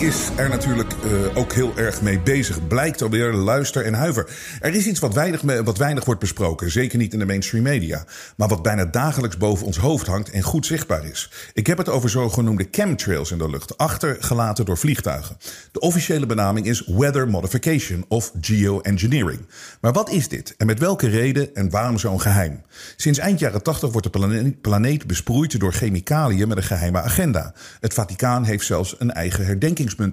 [0.00, 2.66] Is er natuurlijk uh, ook heel erg mee bezig.
[2.66, 4.30] Blijkt alweer, luister en huiver.
[4.60, 6.70] Er is iets wat weinig, wat weinig wordt besproken.
[6.70, 8.04] Zeker niet in de mainstream media.
[8.36, 11.30] Maar wat bijna dagelijks boven ons hoofd hangt en goed zichtbaar is.
[11.52, 13.76] Ik heb het over zogenoemde chemtrails in de lucht.
[13.78, 15.36] Achtergelaten door vliegtuigen.
[15.72, 19.46] De officiële benaming is weather modification of geoengineering.
[19.80, 20.54] Maar wat is dit?
[20.56, 22.62] En met welke reden en waarom zo'n geheim?
[22.96, 27.54] Sinds eind jaren 80 wordt de planeet besproeid door chemicaliën met een geheime agenda.
[27.80, 29.44] Het Vaticaan heeft zelfs een eigen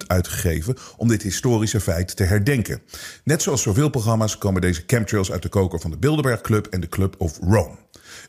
[0.06, 2.80] uitgegeven om dit historische feit te herdenken.
[3.24, 6.80] Net zoals zoveel programma's komen deze chemtrails uit de koker van de Bilderberg Club en
[6.80, 7.76] de Club of Rome.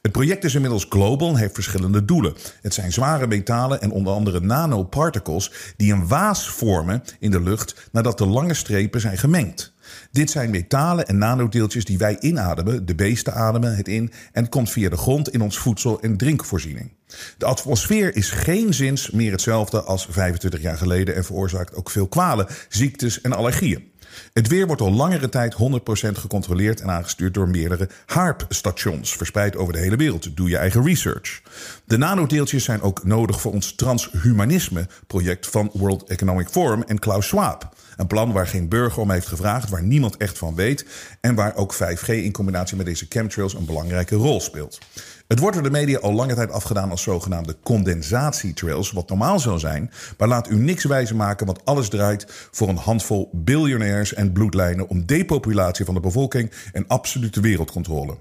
[0.02, 2.34] Het project is inmiddels global en heeft verschillende doelen.
[2.62, 7.90] Het zijn zware metalen en onder andere nanoparticles die een waas vormen in de lucht
[7.92, 9.74] nadat de lange strepen zijn gemengd.
[10.12, 14.69] Dit zijn metalen en nanodeeltjes die wij inademen, de beesten ademen het in en komt
[14.69, 16.91] via de grond in ons voedsel- en drinkvoorziening.
[17.38, 22.08] De atmosfeer is geen zins meer hetzelfde als 25 jaar geleden en veroorzaakt ook veel
[22.08, 23.91] kwalen, ziektes en allergieën.
[24.34, 29.74] Het weer wordt al langere tijd 100% gecontroleerd en aangestuurd door meerdere HARP-stations, verspreid over
[29.74, 30.38] de hele wereld.
[30.38, 31.41] Doe je eigen research.
[31.86, 37.76] De nanodeeltjes zijn ook nodig voor ons transhumanisme-project van World Economic Forum en Klaus Schwab.
[38.00, 40.86] Een plan waar geen burger om heeft gevraagd, waar niemand echt van weet
[41.22, 44.80] en waar ook 5G in combinatie met deze chemtrails een belangrijke rol speelt.
[45.28, 49.60] Het wordt door de media al lange tijd afgedaan als zogenaamde condensatietrails, wat normaal zou
[49.60, 54.32] zijn, maar laat u niks wijzer maken, want alles draait voor een handvol biljonairs en
[54.32, 58.18] bloedlijnen om depopulatie van de bevolking en absolute wereldcontrole.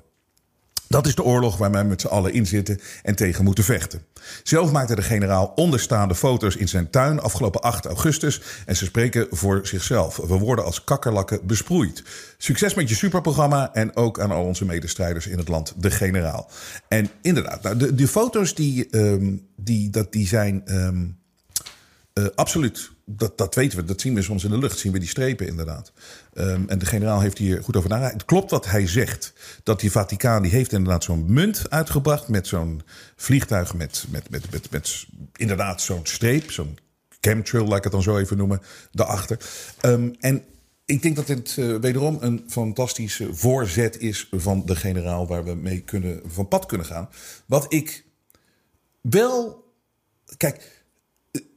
[0.88, 4.02] Dat is de oorlog waar wij met z'n allen in zitten en tegen moeten vechten.
[4.42, 9.26] Zelf maakte de generaal onderstaande foto's in zijn tuin afgelopen 8 augustus en ze spreken
[9.30, 10.16] voor zichzelf.
[10.16, 12.02] We worden als kakkerlakken besproeid.
[12.38, 16.50] Succes met je superprogramma en ook aan al onze medestrijders in het land, de generaal.
[16.88, 21.18] En inderdaad, nou, de, foto's die, um, die, dat, die zijn um,
[22.18, 24.98] uh, absoluut dat, dat weten we, dat zien we soms in de lucht, zien we
[24.98, 25.92] die strepen inderdaad.
[26.34, 28.12] Um, en de generaal heeft hier goed over nagedacht.
[28.12, 32.46] Het klopt wat hij zegt, dat die Vaticaan die heeft inderdaad zo'n munt uitgebracht met
[32.46, 32.82] zo'n
[33.16, 36.78] vliegtuig met, met, met, met, met inderdaad zo'n streep, zo'n
[37.20, 38.60] chemtrail, laat ik het dan zo even noemen,
[38.92, 39.38] daarachter.
[39.82, 40.44] Um, en
[40.84, 45.54] ik denk dat dit uh, wederom een fantastische voorzet is van de generaal waar we
[45.54, 47.08] mee kunnen, van pad kunnen gaan.
[47.46, 48.04] Wat ik
[49.00, 49.64] wel,
[50.36, 50.77] kijk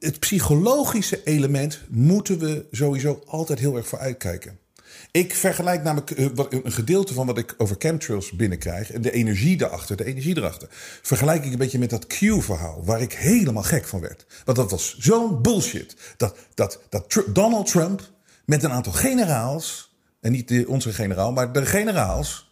[0.00, 4.58] het psychologische element moeten we sowieso altijd heel erg voor uitkijken.
[5.10, 8.90] Ik vergelijk namelijk eh, een gedeelte van wat ik over chemtrails binnenkrijg.
[8.90, 10.68] En de energie daarachter, de energie erachter.
[11.02, 12.84] Vergelijk ik een beetje met dat Q-verhaal.
[12.84, 14.26] Waar ik helemaal gek van werd.
[14.44, 15.96] Want dat was zo'n bullshit.
[16.16, 18.10] Dat, dat, dat Donald Trump
[18.44, 19.94] met een aantal generaals.
[20.20, 22.51] En niet de, onze generaal, maar de generaals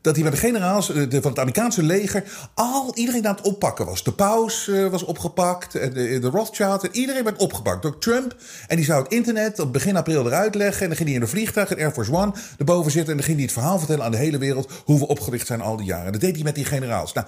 [0.00, 3.44] dat hij bij de generaals eh, de, van het Amerikaanse leger al iedereen aan het
[3.44, 4.02] oppakken was.
[4.02, 8.36] De paus uh, was opgepakt, en de, de Rothschild, en iedereen werd opgepakt door Trump.
[8.66, 10.82] En die zou het internet op begin april eruit leggen.
[10.82, 13.10] En dan ging hij in een vliegtuig, in Air Force One, erboven zitten.
[13.10, 15.60] En dan ging hij het verhaal vertellen aan de hele wereld hoe we opgericht zijn
[15.60, 16.12] al die jaren.
[16.12, 17.12] Dat deed hij met die generaals.
[17.12, 17.26] Nou,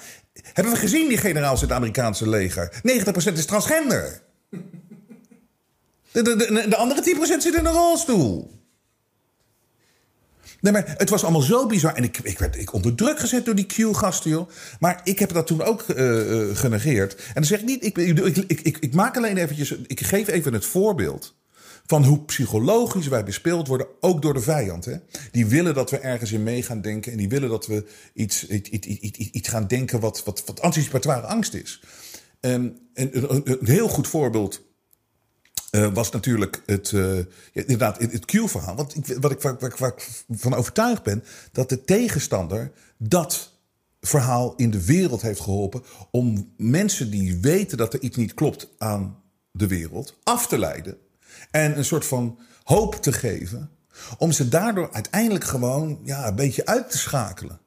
[0.52, 2.72] hebben we gezien die generaals in het Amerikaanse leger?
[3.30, 4.20] 90% is transgender.
[6.12, 8.59] De, de, de, de andere 10% zit in een rolstoel.
[10.60, 11.94] Nee, maar het was allemaal zo bizar.
[11.94, 14.50] En ik, ik werd ik onder druk gezet door die Q-gasten, joh.
[14.80, 17.14] Maar ik heb dat toen ook uh, genegeerd.
[17.14, 17.84] En dan zeg ik niet...
[17.84, 19.70] Ik, ik, ik, ik, maak alleen eventjes...
[19.86, 21.38] Ik geef even het voorbeeld
[21.86, 24.84] van hoe psychologisch wij bespeeld worden, ook door de vijand.
[24.84, 24.96] Hè?
[25.32, 28.46] Die willen dat we ergens in mee gaan denken en die willen dat we iets,
[28.46, 31.82] iets, iets, iets, gaan denken wat, wat, wat anticipatoire angst is.
[32.40, 34.69] Um, en een, een heel goed voorbeeld
[35.70, 38.76] uh, was natuurlijk het, uh, ja, inderdaad, het, Q-verhaal.
[38.76, 43.58] Want ik, wat ik, waar ik van overtuigd ben, dat de tegenstander dat
[44.00, 48.68] verhaal in de wereld heeft geholpen om mensen die weten dat er iets niet klopt
[48.78, 50.98] aan de wereld af te leiden
[51.50, 53.70] en een soort van hoop te geven,
[54.18, 57.60] om ze daardoor uiteindelijk gewoon ja, een beetje uit te schakelen.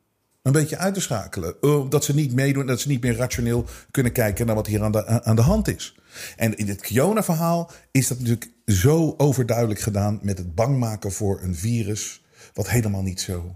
[0.43, 1.55] Een beetje uit te schakelen.
[1.89, 4.91] Dat ze niet meedoen, dat ze niet meer rationeel kunnen kijken naar wat hier aan
[4.91, 5.99] de, aan de hand is.
[6.35, 11.41] En in het Kiona-verhaal is dat natuurlijk zo overduidelijk gedaan met het bang maken voor
[11.41, 13.55] een virus, wat helemaal niet zo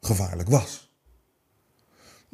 [0.00, 0.83] gevaarlijk was.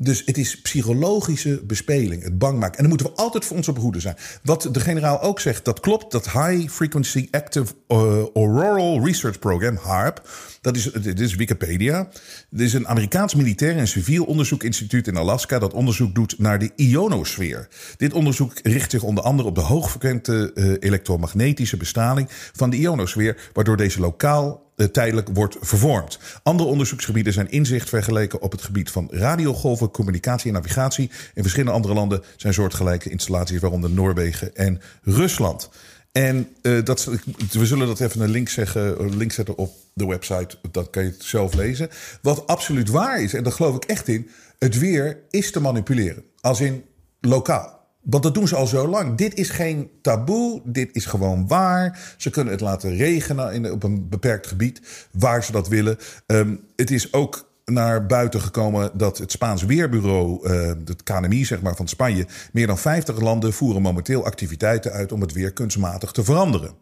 [0.02, 2.76] Dus het is psychologische bespeling, het bang maken.
[2.76, 4.16] En dan moeten we altijd voor ons op hoede zijn.
[4.42, 6.12] Wat de generaal ook zegt, dat klopt.
[6.12, 7.96] Dat High Frequency Active uh,
[8.34, 10.28] Auroral Research Program, HARP,
[10.60, 12.08] dat is, dit is Wikipedia.
[12.50, 16.70] Dit is een Amerikaans militair en civiel onderzoekinstituut in Alaska dat onderzoek doet naar de
[16.76, 17.68] ionosfeer.
[17.96, 23.50] Dit onderzoek richt zich onder andere op de hoogfrequente uh, elektromagnetische bestraling van de ionosfeer,
[23.52, 26.18] waardoor deze lokaal tijdelijk wordt vervormd.
[26.42, 31.10] Andere onderzoeksgebieden zijn inzicht vergeleken op het gebied van radiogolven, communicatie en navigatie.
[31.34, 35.68] In verschillende andere landen zijn soortgelijke installaties, waaronder Noorwegen en Rusland.
[36.12, 37.04] En uh, dat,
[37.50, 40.56] we zullen dat even een link, zeggen, link zetten op de website.
[40.70, 41.88] Dan kan je het zelf lezen.
[42.22, 44.30] Wat absoluut waar is, en daar geloof ik echt in.
[44.58, 46.24] Het weer is te manipuleren.
[46.40, 46.84] Als in
[47.20, 47.79] lokaal.
[48.00, 49.16] Want dat doen ze al zo lang.
[49.16, 52.14] Dit is geen taboe, dit is gewoon waar.
[52.16, 54.80] Ze kunnen het laten regenen in, op een beperkt gebied,
[55.12, 55.98] waar ze dat willen.
[56.26, 61.60] Um, het is ook naar buiten gekomen dat het Spaans Weerbureau, uh, het KNMI zeg
[61.62, 66.12] maar, van Spanje, meer dan 50 landen voeren momenteel activiteiten uit om het weer kunstmatig
[66.12, 66.74] te veranderen.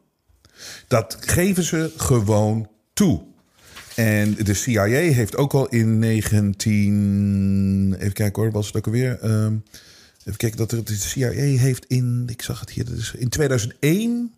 [0.89, 3.23] Dat geven ze gewoon toe.
[3.95, 7.95] En de CIA heeft ook al in 19.
[7.99, 9.25] Even kijken hoor, was het ook alweer?
[9.25, 9.63] Um,
[10.29, 14.33] Even kijken, dat de CIA heeft in, ik zag het hier, dus in 2001.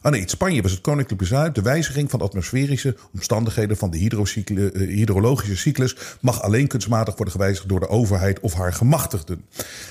[0.00, 1.54] Ah nee, in Spanje was het Koninklijk Besluit.
[1.54, 7.68] De wijziging van atmosferische omstandigheden van de uh, hydrologische cyclus mag alleen kunstmatig worden gewijzigd
[7.68, 9.44] door de overheid of haar gemachtigden.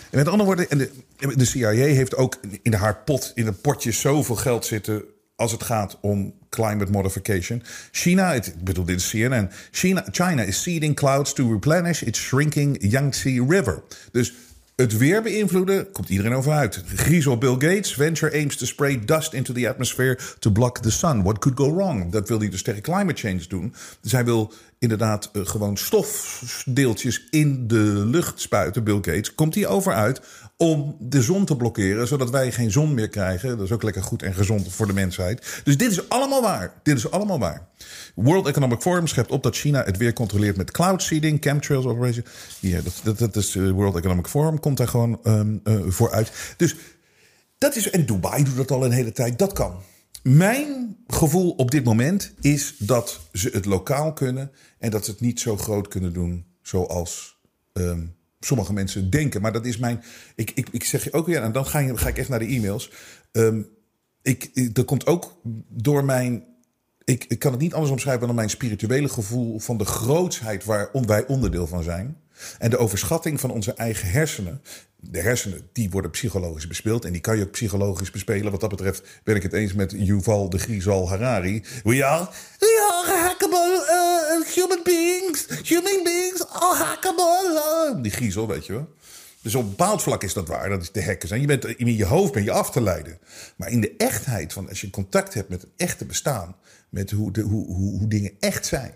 [0.10, 0.92] En met andere woorden, en de,
[1.36, 5.04] de CIA heeft ook in haar pot, in een potje zoveel geld zitten
[5.36, 7.64] als het gaat om climate modification.
[7.92, 9.50] China, ik bedoel, dit is CNN.
[9.72, 13.84] China, China is seeding clouds to replenish its shrinking Yangtze River.
[14.12, 14.34] Dus
[14.82, 16.84] het weer beïnvloeden, komt iedereen over uit.
[16.96, 17.94] Griezel Bill Gates.
[17.94, 21.24] Venture aims to spray dust into the atmosphere to block the sun.
[21.24, 22.12] What could go wrong?
[22.12, 23.74] Dat wil hij dus tegen climate change doen.
[24.02, 29.68] Dus hij wil inderdaad uh, gewoon stofdeeltjes in de lucht spuiten, Bill Gates, komt hij
[29.68, 30.22] over uit
[30.62, 33.50] om de zon te blokkeren, zodat wij geen zon meer krijgen.
[33.58, 35.62] Dat is ook lekker goed en gezond voor de mensheid.
[35.64, 36.74] Dus dit is allemaal waar.
[36.84, 37.68] Dit is allemaal waar.
[38.16, 42.26] World Economic Forum schept op dat China het weer controleert met cloud seeding, chemtrails operation.
[42.60, 46.32] Ja, dat, dat, dat is uh, World Economic Forum, komt daar gewoon um, voor uit.
[46.58, 46.76] Dus
[47.58, 49.74] dat is, en Dubai doet dat al een hele tijd, dat kan.
[50.24, 55.20] Mijn gevoel op dit moment is dat ze het lokaal kunnen en dat ze het
[55.20, 57.40] niet zo groot kunnen doen zoals
[57.74, 59.42] um, sommige mensen denken.
[59.42, 60.04] Maar dat is mijn.
[60.36, 62.40] Ik, ik, ik zeg je ook weer, en dan ga, je, ga ik echt naar
[62.40, 62.92] de e-mails.
[63.32, 63.68] Um,
[64.22, 66.44] ik, ik, dat komt ook door mijn.
[67.04, 70.90] Ik, ik kan het niet anders omschrijven dan mijn spirituele gevoel van de grootsheid waar
[70.92, 72.18] wij onderdeel van zijn.
[72.60, 74.62] En de overschatting van onze eigen hersenen.
[75.04, 77.06] De hersenen die worden psychologisch bespeeld.
[77.06, 78.52] En die kan je ook psychologisch bespelen.
[78.52, 81.64] Wat dat betreft ben ik het eens met Yuval de Griezal Harari.
[81.84, 85.48] We are, we are hackable uh, human beings.
[85.70, 88.02] Human beings are hackable.
[88.02, 88.90] Die Griezal, weet je wel.
[89.42, 90.70] Dus op een bepaald vlak is dat waar.
[90.70, 91.42] Dat is de hacken zijn.
[91.42, 93.20] Je bent, in je hoofd ben je af te leiden.
[93.56, 96.56] Maar in de echtheid, van als je contact hebt met het echte bestaan.
[96.90, 98.94] Met hoe, de, hoe, hoe, hoe dingen echt zijn.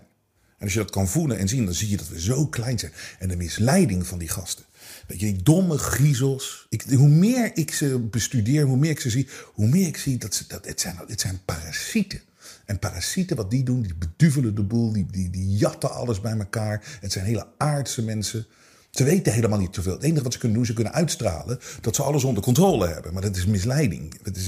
[0.58, 2.78] En als je dat kan voelen en zien, dan zie je dat we zo klein
[2.78, 2.92] zijn.
[3.18, 4.64] En de misleiding van die gasten.
[5.06, 6.66] Weet die domme griezels.
[6.68, 10.18] Ik, hoe meer ik ze bestudeer, hoe meer ik ze zie, hoe meer ik zie
[10.18, 12.20] dat ze dat het zijn, het zijn parasieten.
[12.64, 16.36] En parasieten, wat die doen, die beduvelen de boel, die, die, die jatten alles bij
[16.38, 16.98] elkaar.
[17.00, 18.46] Het zijn hele aardse mensen.
[18.90, 19.92] Ze weten helemaal niet zoveel.
[19.92, 23.12] Het enige wat ze kunnen doen, ze kunnen uitstralen dat ze alles onder controle hebben.
[23.12, 24.14] Maar dat is misleiding.
[24.22, 24.44] Het is,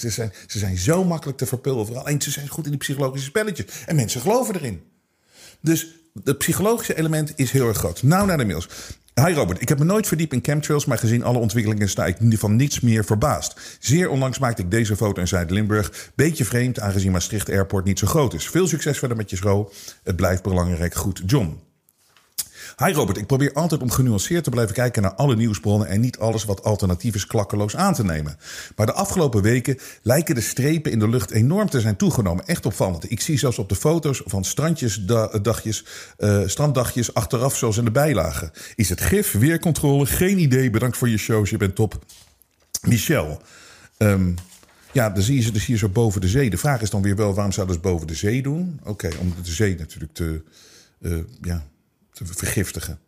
[0.00, 2.04] ze, zijn, ze zijn zo makkelijk te verpulveren.
[2.04, 3.66] Alleen ze zijn goed in die psychologische spelletjes.
[3.86, 4.82] En mensen geloven erin.
[5.60, 5.88] Dus
[6.24, 8.02] het psychologische element is heel erg groot.
[8.02, 8.68] Nou naar de mails.
[9.14, 12.16] Hi Robert, ik heb me nooit verdiept in chemtrails, maar gezien alle ontwikkelingen sta ik
[12.20, 13.76] van niets meer verbaasd.
[13.80, 16.10] Zeer onlangs maakte ik deze foto in Zuid-Limburg.
[16.14, 18.48] Beetje vreemd, aangezien Maastricht Airport niet zo groot is.
[18.48, 19.72] Veel succes verder met je show.
[20.02, 20.94] Het blijft belangrijk.
[20.94, 21.71] Goed, John.
[22.84, 26.18] Hi Robert, ik probeer altijd om genuanceerd te blijven kijken naar alle nieuwsbronnen en niet
[26.18, 28.36] alles wat alternatief is klakkeloos aan te nemen.
[28.76, 32.46] Maar de afgelopen weken lijken de strepen in de lucht enorm te zijn toegenomen.
[32.46, 33.10] Echt opvallend.
[33.10, 35.84] Ik zie zelfs op de foto's van strandjesdagjes,
[36.18, 38.50] uh, stranddagjes achteraf zoals in de bijlagen.
[38.74, 40.06] Is het gif, weercontrole?
[40.06, 40.70] Geen idee.
[40.70, 42.04] Bedankt voor je shows, je bent top.
[42.82, 43.42] Michel.
[43.98, 44.34] Um,
[44.92, 46.50] ja, dan zie je ze dus hier zo boven de zee.
[46.50, 48.80] De vraag is dan weer wel, waarom zouden ze boven de zee doen?
[48.84, 50.42] Oké, om de zee natuurlijk te,
[51.00, 51.66] uh, ja,
[52.26, 52.98] vergiftigen.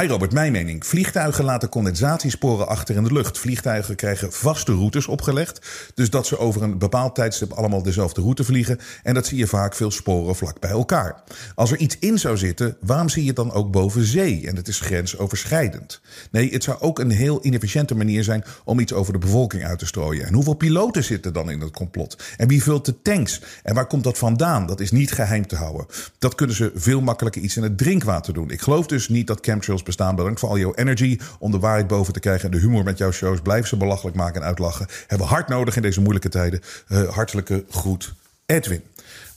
[0.00, 0.86] Hi Robert, mijn mening.
[0.86, 3.38] Vliegtuigen laten condensatiesporen achter in de lucht.
[3.38, 5.66] Vliegtuigen krijgen vaste routes opgelegd.
[5.94, 8.78] Dus dat ze over een bepaald tijdstip allemaal dezelfde route vliegen.
[9.02, 11.22] En dat zie je vaak veel sporen vlak bij elkaar.
[11.54, 14.46] Als er iets in zou zitten, waarom zie je het dan ook boven zee?
[14.46, 16.00] En het is grensoverschrijdend.
[16.30, 19.78] Nee, het zou ook een heel inefficiënte manier zijn om iets over de bevolking uit
[19.78, 20.26] te strooien.
[20.26, 22.22] En hoeveel piloten zitten dan in het complot?
[22.36, 23.40] En wie vult de tanks?
[23.62, 24.66] En waar komt dat vandaan?
[24.66, 25.86] Dat is niet geheim te houden.
[26.18, 28.50] Dat kunnen ze veel makkelijker iets in het drinkwater doen.
[28.50, 30.16] Ik geloof dus niet dat chemtrails bestaan.
[30.16, 32.44] Bedankt voor al jouw energy om de waarheid boven te krijgen.
[32.44, 33.40] En de humor met jouw shows.
[33.40, 34.86] Blijf ze belachelijk maken en uitlachen.
[35.06, 36.60] Hebben hard nodig in deze moeilijke tijden.
[36.88, 38.14] Uh, hartelijke groet,
[38.46, 38.82] Edwin.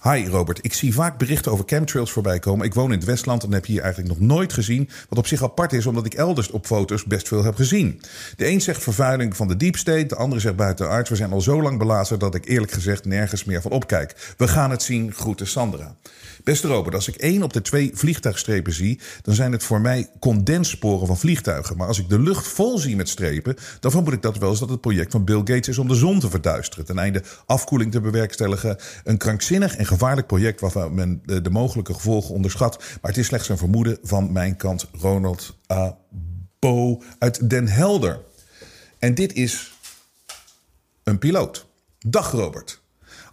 [0.03, 2.65] Hi Robert, ik zie vaak berichten over chemtrails voorbij komen.
[2.65, 4.89] Ik woon in het Westland en heb hier eigenlijk nog nooit gezien.
[5.09, 8.01] Wat op zich apart is, omdat ik elders op foto's best veel heb gezien.
[8.35, 11.09] De een zegt vervuiling van de deep state, de andere zegt buitenaards.
[11.09, 14.33] We zijn al zo lang belazerd dat ik eerlijk gezegd nergens meer van opkijk.
[14.37, 15.13] We gaan het zien.
[15.13, 15.95] Groeten Sandra.
[16.47, 20.09] Beste Robert, als ik één op de twee vliegtuigstrepen zie, dan zijn het voor mij
[20.19, 21.77] condenssporen van vliegtuigen.
[21.77, 24.59] Maar als ik de lucht vol zie met strepen, dan vermoed ik dat wel eens
[24.59, 26.85] dat het project van Bill Gates is om de zon te verduisteren.
[26.85, 28.77] Ten einde afkoeling te bewerkstelligen.
[29.03, 32.77] Een krankzinnig en gevaarlijk project waarvan men de, mogelijke gevolgen onderschat.
[32.77, 35.97] Maar het is slechts een vermoeden van mijn kant, Ronald A.
[36.59, 38.19] Bo uit Den Helder.
[38.99, 39.73] En dit is
[41.03, 41.65] een piloot.
[41.99, 42.81] Dag Robert.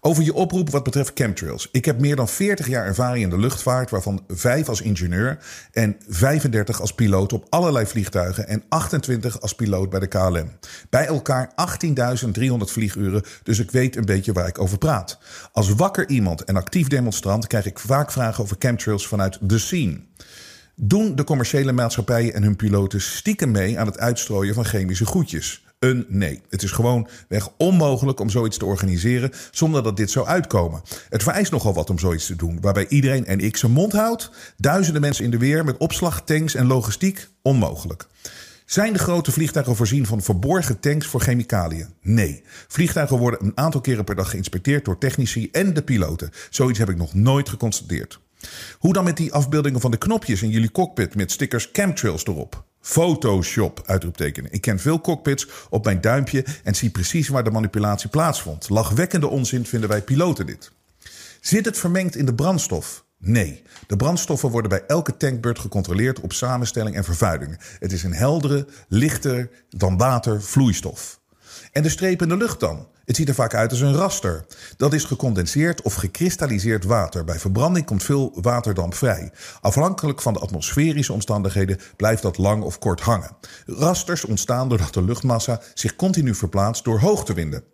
[0.06, 1.68] Over je oproep wat betreft chemtrails.
[1.72, 5.38] Ik heb meer dan 40 jaar ervaring in de luchtvaart, waarvan 5 als ingenieur
[5.72, 10.50] en 35 als piloot op allerlei vliegtuigen en 28 als piloot bij de KLM.
[10.90, 11.52] Bij elkaar
[11.86, 15.18] 18.300 vlieguren, dus ik weet een beetje waar ik over praat.
[15.52, 20.00] Als wakker iemand en actief demonstrant krijg ik vaak vragen over chemtrails vanuit de scene.
[20.74, 25.63] Doen de commerciële maatschappijen en hun piloten stiekem mee aan het uitstrooien van chemische goedjes?
[25.84, 26.40] Een nee.
[26.48, 30.82] Het is gewoon weg onmogelijk om zoiets te organiseren zonder dat dit zou uitkomen.
[31.08, 34.30] Het vereist nogal wat om zoiets te doen, waarbij iedereen en ik zijn mond houdt.
[34.56, 38.06] Duizenden mensen in de weer met opslag, tanks en logistiek onmogelijk.
[38.64, 41.88] Zijn de grote vliegtuigen voorzien van verborgen tanks voor chemicaliën?
[42.02, 42.42] Nee.
[42.68, 46.30] Vliegtuigen worden een aantal keren per dag geïnspecteerd door technici en de piloten.
[46.50, 48.20] Zoiets heb ik nog nooit geconstateerd.
[48.78, 52.64] Hoe dan met die afbeeldingen van de knopjes in jullie cockpit met stickers chemtrails erop?
[52.84, 54.52] Photoshop, uitroeptekenen.
[54.52, 58.68] Ik ken veel cockpits op mijn duimpje en zie precies waar de manipulatie plaatsvond.
[58.68, 60.72] Lachwekkende onzin vinden wij piloten dit.
[61.40, 63.04] Zit het vermengd in de brandstof?
[63.18, 67.58] Nee, de brandstoffen worden bij elke tankbeurt gecontroleerd op samenstelling en vervuiling.
[67.78, 71.20] Het is een heldere, lichter dan water vloeistof.
[71.74, 72.86] En de streep in de lucht dan?
[73.04, 74.44] Het ziet er vaak uit als een raster.
[74.76, 77.24] Dat is gecondenseerd of gekristalliseerd water.
[77.24, 79.32] Bij verbranding komt veel waterdamp vrij.
[79.60, 83.36] Afhankelijk van de atmosferische omstandigheden blijft dat lang of kort hangen.
[83.66, 87.64] Rasters ontstaan doordat de luchtmassa zich continu verplaatst door hoogtewinden.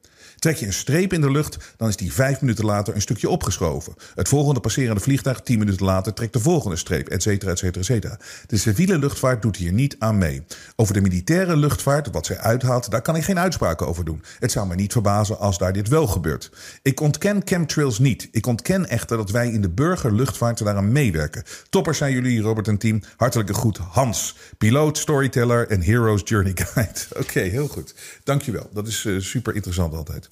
[0.40, 3.28] Trek je een streep in de lucht, dan is die vijf minuten later een stukje
[3.28, 3.94] opgeschoven.
[4.14, 7.80] Het volgende passerende vliegtuig tien minuten later trekt de volgende streep, et cetera, et cetera,
[7.80, 8.18] et cetera.
[8.46, 10.42] De civiele luchtvaart doet hier niet aan mee.
[10.76, 14.22] Over de militaire luchtvaart, wat zij uithaalt, daar kan ik geen uitspraken over doen.
[14.38, 16.50] Het zou me niet verbazen als daar dit wel gebeurt.
[16.82, 18.28] Ik ontken chemtrails niet.
[18.32, 21.44] Ik ontken echter dat wij in de burgerluchtvaart daaraan meewerken.
[21.70, 23.02] Toppers zijn jullie, Robert en team.
[23.16, 24.36] Hartelijke groet, Hans.
[24.58, 27.00] Piloot, storyteller en Heroes Journey Guide.
[27.22, 27.94] Oké, heel goed.
[28.24, 28.70] Dankjewel.
[28.72, 30.29] Dat is uh, super interessant altijd.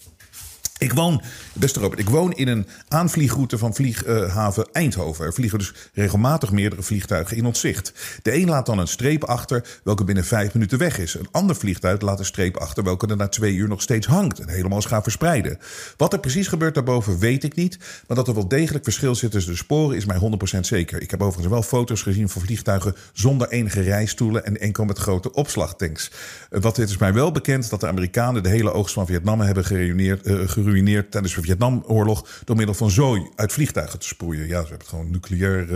[0.79, 5.25] Ik woon, beste Robert, ik woon in een aanvliegroute van vlieghaven Eindhoven.
[5.25, 7.93] Er vliegen dus regelmatig meerdere vliegtuigen in ons zicht.
[8.23, 11.15] De een laat dan een streep achter, welke binnen vijf minuten weg is.
[11.15, 14.39] Een ander vliegtuig laat een streep achter, welke er na twee uur nog steeds hangt
[14.39, 15.59] en helemaal is gaan verspreiden.
[15.97, 17.79] Wat er precies gebeurt daarboven, weet ik niet.
[18.07, 20.19] Maar dat er wel degelijk verschil zit tussen de sporen, is mij
[20.57, 21.03] 100% zeker.
[21.03, 25.33] Ik heb overigens wel foto's gezien van vliegtuigen zonder enige rijstoelen en enkel met grote
[25.33, 26.11] opslagtanks.
[26.51, 29.65] Wat dit is mij wel bekend dat de Amerikanen de hele oogst van Vietnam hebben
[29.65, 30.27] gereuneerd.
[30.27, 34.47] Uh, geruineerd tijdens de Vietnamoorlog door middel van zooi uit vliegtuigen te sproeien.
[34.47, 35.69] Ja, ze hebben gewoon nucleair.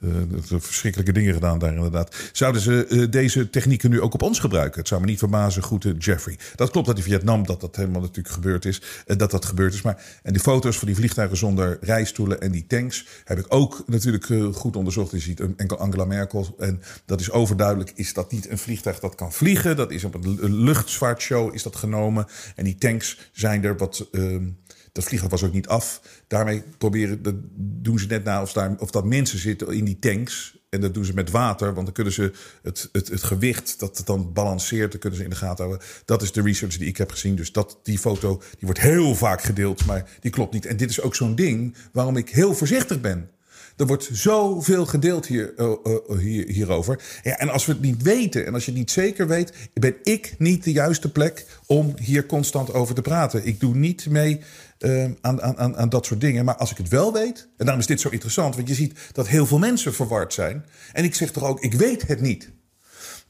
[0.00, 0.12] Uh,
[0.58, 2.16] verschrikkelijke dingen gedaan daar inderdaad.
[2.32, 4.78] Zouden ze uh, deze technieken nu ook op ons gebruiken?
[4.78, 5.62] Het zou me niet verbazen.
[5.62, 6.38] Groeten Jeffrey.
[6.56, 8.82] Dat klopt dat in Vietnam dat dat helemaal natuurlijk gebeurd is.
[9.06, 9.82] Uh, dat dat gebeurd is.
[9.82, 13.82] Maar, en die foto's van die vliegtuigen zonder rijstoelen en die tanks heb ik ook
[13.86, 15.10] natuurlijk goed onderzocht.
[15.10, 16.54] Je ziet enkel Angela Merkel.
[16.58, 17.92] En dat is overduidelijk.
[17.94, 19.76] Is dat niet een vliegtuig dat kan vliegen?
[19.76, 22.26] Dat is op een luchtvaartshow is dat genomen.
[22.56, 24.08] En die tanks zijn er wat...
[24.12, 24.48] Ehm,
[24.92, 26.00] dat vliegtuig was ook niet af.
[26.26, 30.58] Daarmee proberen, dat doen ze net na of, of dat mensen zitten in die tanks.
[30.68, 33.96] En dat doen ze met water, want dan kunnen ze het, het, het gewicht dat
[33.96, 35.86] het dan balanceert, dan kunnen ze in de gaten houden.
[36.04, 37.36] Dat is de research die ik heb gezien.
[37.36, 40.66] Dus dat, die foto die wordt heel vaak gedeeld, maar die klopt niet.
[40.66, 43.30] En dit is ook zo'n ding waarom ik heel voorzichtig ben.
[43.76, 47.02] Er wordt zoveel gedeeld hier, uh, uh, hier, hierover.
[47.22, 49.94] Ja, en als we het niet weten en als je het niet zeker weet, ben
[50.02, 53.46] ik niet de juiste plek om hier constant over te praten.
[53.46, 54.40] Ik doe niet mee
[54.80, 56.44] uh, aan, aan, aan dat soort dingen.
[56.44, 58.98] Maar als ik het wel weet, en daarom is dit zo interessant, want je ziet
[59.12, 60.64] dat heel veel mensen verward zijn.
[60.92, 62.50] En ik zeg toch ook, ik weet het niet.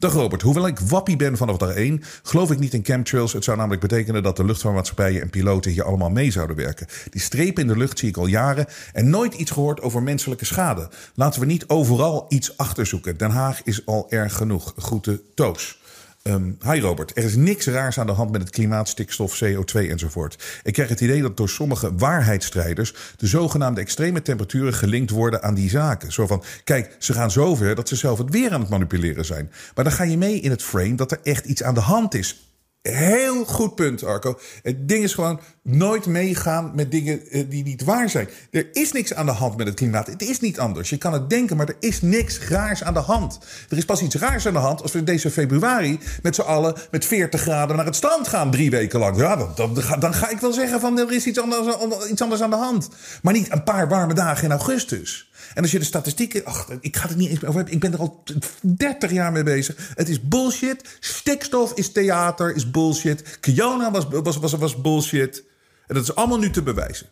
[0.00, 3.32] Dag Robert, hoewel ik wappie ben vanaf dag 1, geloof ik niet in chemtrails.
[3.32, 6.86] Het zou namelijk betekenen dat de luchtvaartmaatschappijen en piloten hier allemaal mee zouden werken.
[7.10, 10.44] Die strepen in de lucht zie ik al jaren en nooit iets gehoord over menselijke
[10.44, 10.90] schade.
[11.14, 13.16] Laten we niet overal iets achterzoeken.
[13.16, 14.74] Den Haag is al erg genoeg.
[14.76, 15.79] Groeten Toos.
[16.22, 19.72] Um, hi Robert, er is niks raars aan de hand met het klimaat, stikstof, CO2
[19.72, 20.60] enzovoort.
[20.62, 25.54] Ik krijg het idee dat door sommige waarheidsstrijders de zogenaamde extreme temperaturen gelinkt worden aan
[25.54, 26.12] die zaken.
[26.12, 29.50] Zo van, kijk, ze gaan zover dat ze zelf het weer aan het manipuleren zijn.
[29.74, 32.14] Maar dan ga je mee in het frame dat er echt iets aan de hand
[32.14, 32.49] is.
[32.82, 34.38] Heel goed punt, Arco.
[34.62, 38.28] Het ding is gewoon nooit meegaan met dingen eh, die niet waar zijn.
[38.50, 40.06] Er is niks aan de hand met het klimaat.
[40.06, 40.90] Het is niet anders.
[40.90, 43.38] Je kan het denken, maar er is niks raars aan de hand.
[43.68, 46.76] Er is pas iets raars aan de hand als we deze februari met z'n allen
[46.90, 49.16] met 40 graden naar het strand gaan drie weken lang.
[49.16, 52.42] Ja, dan, dan, dan ga ik wel zeggen van er is iets anders, iets anders
[52.42, 52.88] aan de hand.
[53.22, 55.29] Maar niet een paar warme dagen in augustus.
[55.54, 56.44] En als je de statistieken.
[56.44, 57.74] Ach, ik ga het niet eens over hebben.
[57.74, 58.24] Ik ben er al
[58.60, 59.92] 30 jaar mee bezig.
[59.94, 60.96] Het is bullshit.
[61.00, 63.38] Stikstof is theater, is bullshit.
[63.40, 65.44] Kiona was, was, was, was bullshit.
[65.86, 67.06] En dat is allemaal nu te bewijzen.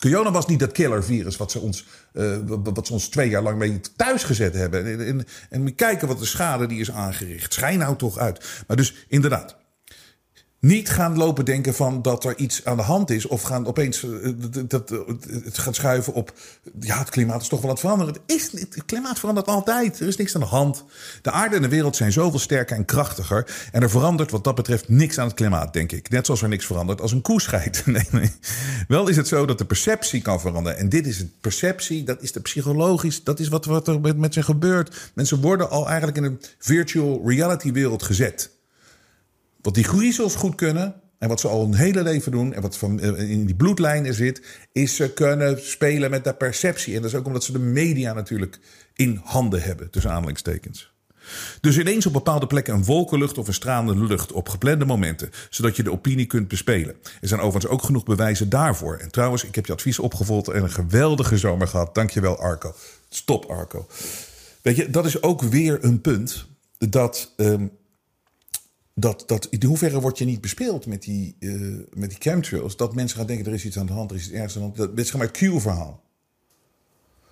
[0.00, 3.58] Corona was niet dat killervirus wat ze ons, uh, wat ze ons twee jaar lang
[3.58, 4.86] mee thuis gezet hebben.
[4.86, 7.52] En, en, en kijken wat de schade die is aangericht.
[7.52, 8.64] Schijn nou toch uit.
[8.66, 9.56] Maar dus inderdaad,
[10.60, 13.26] niet gaan lopen denken van dat er iets aan de hand is.
[13.26, 14.32] Of gaan opeens uh,
[14.68, 14.98] dat, uh,
[15.44, 16.32] het gaat schuiven op.
[16.80, 18.14] Ja, het klimaat is toch wel aan het veranderen.
[18.14, 20.00] Het, is, het klimaat verandert altijd.
[20.00, 20.84] Er is niks aan de hand.
[21.22, 23.68] De aarde en de wereld zijn zoveel sterker en krachtiger.
[23.72, 26.10] En er verandert wat dat betreft niks aan het klimaat, denk ik.
[26.10, 27.84] Net zoals er niks verandert als een koe scheidt.
[27.96, 28.30] Nee, nee.
[28.88, 30.78] Wel is het zo dat de perceptie kan veranderen.
[30.78, 33.24] En dit is het perceptie, dat is de psychologisch.
[33.24, 35.10] Dat is wat, wat er met, met ze gebeurt.
[35.14, 38.55] Mensen worden al eigenlijk in een virtual reality wereld gezet.
[39.66, 42.76] Wat die griezels goed kunnen, en wat ze al hun hele leven doen, en wat
[42.76, 46.94] van, in die bloedlijnen zit, is ze kunnen spelen met de perceptie.
[46.94, 48.58] En dat is ook omdat ze de media natuurlijk
[48.94, 50.92] in handen hebben, tussen aanhalingstekens.
[51.60, 55.76] Dus ineens op bepaalde plekken een wolkenlucht of een stralende lucht op geplande momenten, zodat
[55.76, 56.94] je de opinie kunt bespelen.
[57.20, 58.96] Er zijn overigens ook genoeg bewijzen daarvoor.
[58.96, 61.94] En trouwens, ik heb je advies opgevolgd en een geweldige zomer gehad.
[61.94, 62.74] Dankjewel, Arco.
[63.08, 63.86] Stop, Arco.
[64.62, 66.46] Weet je, dat is ook weer een punt
[66.78, 67.34] dat.
[67.36, 67.70] Um,
[68.98, 72.76] dat, dat, in hoeverre word je niet bespeeld met die, uh, met die chemtrails?
[72.76, 74.60] Dat mensen gaan denken, er is iets aan de hand, er is iets ergens aan
[74.60, 74.76] de hand.
[74.76, 76.04] Dat, dit is gewoon het Q-verhaal.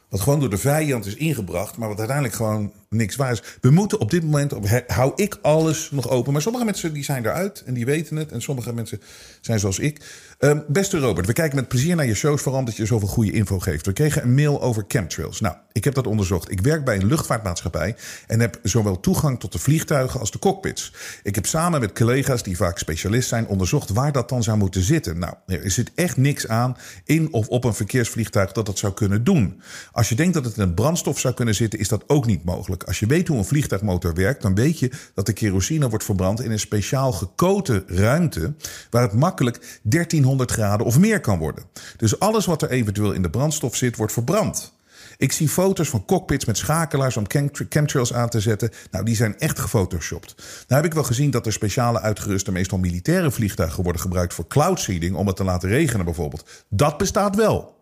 [0.08, 3.42] Wat gewoon door de vijand is ingebracht, maar wat uiteindelijk gewoon niks waar is.
[3.60, 4.52] We moeten op dit moment,
[4.86, 6.32] hou ik alles nog open.
[6.32, 8.32] Maar sommige mensen die zijn eruit en die weten het.
[8.32, 9.00] En sommige mensen
[9.40, 10.04] zijn zoals ik.
[10.44, 13.32] Um, beste Robert, we kijken met plezier naar je shows, vooral omdat je zoveel goede
[13.32, 13.86] info geeft.
[13.86, 15.40] We kregen een mail over chemtrails.
[15.40, 16.50] Nou, ik heb dat onderzocht.
[16.50, 20.92] Ik werk bij een luchtvaartmaatschappij en heb zowel toegang tot de vliegtuigen als de cockpits.
[21.22, 24.82] Ik heb samen met collega's die vaak specialist zijn onderzocht waar dat dan zou moeten
[24.82, 25.18] zitten.
[25.18, 29.24] Nou, er zit echt niks aan in of op een verkeersvliegtuig dat dat zou kunnen
[29.24, 29.60] doen.
[29.92, 32.44] Als je denkt dat het in een brandstof zou kunnen zitten, is dat ook niet
[32.44, 32.82] mogelijk.
[32.82, 36.42] Als je weet hoe een vliegtuigmotor werkt, dan weet je dat de kerosine wordt verbrand
[36.42, 38.54] in een speciaal gekoten ruimte
[38.90, 41.64] waar het makkelijk 1300 graden of meer kan worden.
[41.96, 44.72] Dus alles wat er eventueel in de brandstof zit, wordt verbrand.
[45.16, 47.24] Ik zie foto's van cockpits met schakelaars om
[47.68, 48.70] chemtrails aan te zetten.
[48.90, 50.34] Nou, die zijn echt gefotoshopt.
[50.36, 54.46] Nou heb ik wel gezien dat er speciale uitgeruste, meestal militaire vliegtuigen worden gebruikt voor
[54.46, 56.64] cloud seeding, om het te laten regenen bijvoorbeeld.
[56.68, 57.74] Dat bestaat wel.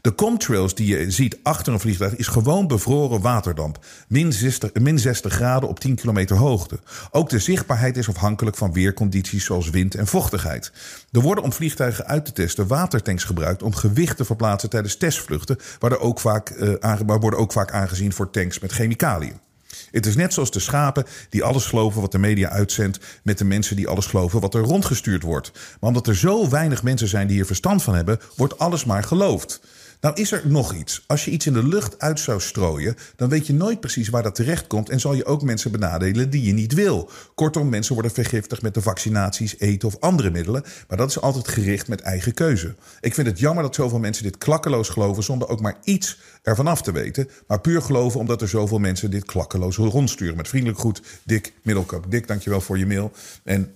[0.00, 3.84] De comtrails die je ziet achter een vliegtuig is gewoon bevroren waterdamp.
[4.08, 6.78] Min 60, min 60 graden op 10 kilometer hoogte.
[7.10, 10.72] Ook de zichtbaarheid is afhankelijk van weercondities zoals wind en vochtigheid.
[11.10, 15.58] Er worden om vliegtuigen uit te testen watertanks gebruikt om gewicht te verplaatsen tijdens testvluchten,
[15.78, 19.45] waar, er ook vaak, uh, worden ook vaak aangezien voor tanks met chemicaliën.
[19.90, 23.44] Het is net zoals de schapen die alles geloven wat de media uitzendt, met de
[23.44, 25.50] mensen die alles geloven wat er rondgestuurd wordt.
[25.54, 29.04] Maar omdat er zo weinig mensen zijn die hier verstand van hebben, wordt alles maar
[29.04, 29.60] geloofd.
[30.06, 31.04] Nou is er nog iets.
[31.06, 34.22] Als je iets in de lucht uit zou strooien, dan weet je nooit precies waar
[34.22, 37.10] dat terecht komt en zal je ook mensen benadelen die je niet wil.
[37.34, 41.48] Kortom, mensen worden vergiftigd met de vaccinaties, eten of andere middelen, maar dat is altijd
[41.48, 42.74] gericht met eigen keuze.
[43.00, 46.66] Ik vind het jammer dat zoveel mensen dit klakkeloos geloven zonder ook maar iets ervan
[46.66, 50.36] af te weten, maar puur geloven omdat er zoveel mensen dit klakkeloos rondsturen.
[50.36, 52.04] Met vriendelijk goed, Dick Middelkamp.
[52.08, 53.12] Dick, dankjewel voor je mail.
[53.44, 53.72] En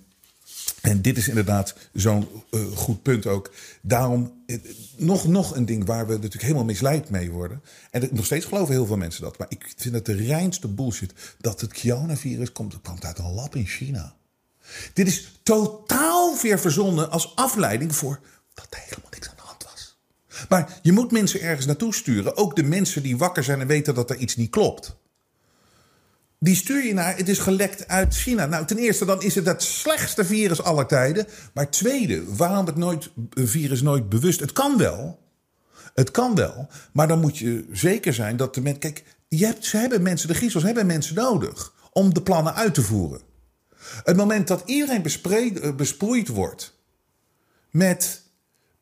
[0.80, 3.52] en dit is inderdaad zo'n uh, goed punt ook.
[3.82, 4.56] Daarom uh,
[4.96, 7.62] nog, nog een ding waar we natuurlijk helemaal misleid mee worden.
[7.90, 9.38] En nog steeds geloven heel veel mensen dat.
[9.38, 13.54] Maar ik vind het de reinste bullshit dat het coronavirus komt, komt uit een lab
[13.54, 14.14] in China.
[14.92, 18.20] Dit is totaal weer verzonnen als afleiding voor
[18.54, 19.98] dat er helemaal niks aan de hand was.
[20.48, 22.36] Maar je moet mensen ergens naartoe sturen.
[22.36, 24.96] Ook de mensen die wakker zijn en weten dat er iets niet klopt.
[26.42, 28.46] Die stuur je naar, het is gelekt uit China.
[28.46, 31.26] Nou, ten eerste, dan is het het slechtste virus aller tijden.
[31.54, 34.40] Maar tweede, waarom het nooit, virus nooit bewust?
[34.40, 35.18] Het kan wel.
[35.94, 36.68] Het kan wel.
[36.92, 38.80] Maar dan moet je zeker zijn dat de mensen.
[38.80, 42.74] Kijk, je hebt, ze hebben mensen, de griezels hebben mensen nodig om de plannen uit
[42.74, 43.20] te voeren.
[44.04, 46.74] Het moment dat iedereen eh, besproeid wordt
[47.70, 48.22] met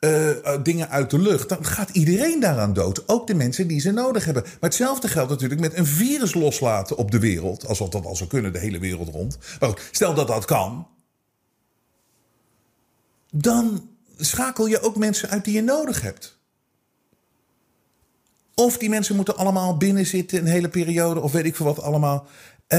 [0.01, 3.09] uh, dingen uit de lucht, dan gaat iedereen daaraan dood.
[3.09, 4.43] Ook de mensen die ze nodig hebben.
[4.43, 7.67] Maar hetzelfde geldt natuurlijk met een virus loslaten op de wereld.
[7.67, 9.39] Alsof dat al zou kunnen, de hele wereld rond.
[9.61, 10.89] Maar stel dat dat kan.
[13.31, 16.39] Dan schakel je ook mensen uit die je nodig hebt.
[18.55, 21.83] Of die mensen moeten allemaal binnen zitten een hele periode, of weet ik veel wat
[21.83, 22.27] allemaal.
[22.69, 22.79] Uh,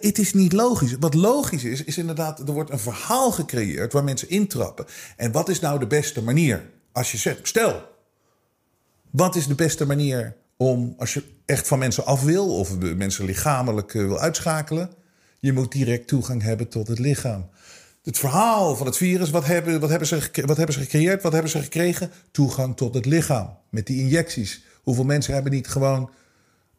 [0.00, 0.96] het, is niet logisch.
[1.00, 4.86] Wat logisch is, is inderdaad, er wordt een verhaal gecreëerd waar mensen intrappen.
[5.16, 6.70] En wat is nou de beste manier?
[6.92, 7.82] Als je zegt, stel,
[9.10, 13.24] wat is de beste manier om, als je echt van mensen af wil of mensen
[13.24, 14.90] lichamelijk eh, wil uitschakelen,
[15.38, 17.48] je moet direct toegang hebben tot het lichaam.
[18.02, 21.22] Het verhaal van het virus, wat hebben, wat, hebben ze, wat hebben ze gecreëerd?
[21.22, 22.10] Wat hebben ze gekregen?
[22.30, 23.58] Toegang tot het lichaam.
[23.70, 24.64] Met die injecties.
[24.82, 26.10] Hoeveel mensen hebben niet gewoon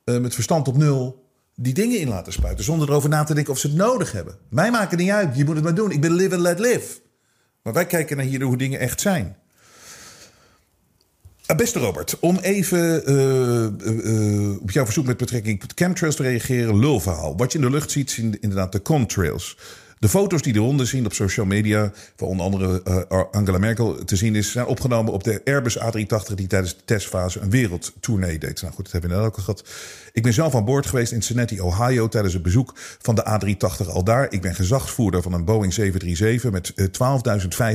[0.06, 1.27] uh, met verstand op nul
[1.60, 2.66] die dingen in laten spuiten.
[2.66, 4.38] Zonder erover na te denken of ze het nodig hebben.
[4.50, 5.38] Mij maakt het niet uit.
[5.38, 5.92] Je moet het maar doen.
[5.92, 7.00] Ik ben live and let live.
[7.62, 9.36] Maar wij kijken naar hier hoe dingen echt zijn.
[11.52, 16.80] Uh, beste Robert, om even uh, op jouw verzoek met betrekking tot chemtrails te reageren.
[16.80, 17.38] Lulverhaal.
[17.38, 19.58] Wat je in de lucht ziet, zijn inderdaad de contrails.
[20.00, 24.16] De foto's die eronder zien op social media, van onder andere uh, Angela Merkel te
[24.16, 28.62] zien is, zijn opgenomen op de Airbus A380 die tijdens de testfase een wereldtournee deed.
[28.62, 29.64] Nou goed, dat hebben we net ook al gehad.
[30.14, 33.88] Ik ben zelf aan boord geweest in Cincinnati, Ohio tijdens het bezoek van de A380
[33.88, 34.28] al daar.
[34.30, 36.74] Ik ben gezagsvoerder van een Boeing 737 met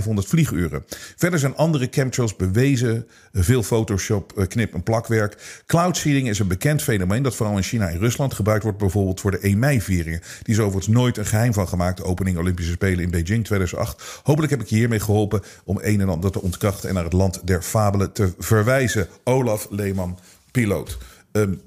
[0.08, 0.84] 12.500 eh, vlieguren.
[1.16, 5.62] Verder zijn andere chemtrails bewezen, veel Photoshop, knip- en plakwerk.
[5.66, 9.20] Cloud seeding is een bekend fenomeen dat vooral in China en Rusland gebruikt wordt, bijvoorbeeld
[9.20, 10.20] voor de 1 mei-vieringen.
[10.42, 14.20] Die is overigens nooit een geheim van gemaakt opening Olympische Spelen in Beijing 2008.
[14.22, 17.12] Hopelijk heb ik je hiermee geholpen om een en ander te ontkrachten en naar het
[17.12, 19.08] land der fabelen te verwijzen.
[19.24, 20.18] Olaf Leeman,
[20.50, 20.98] piloot.
[21.32, 21.60] Um,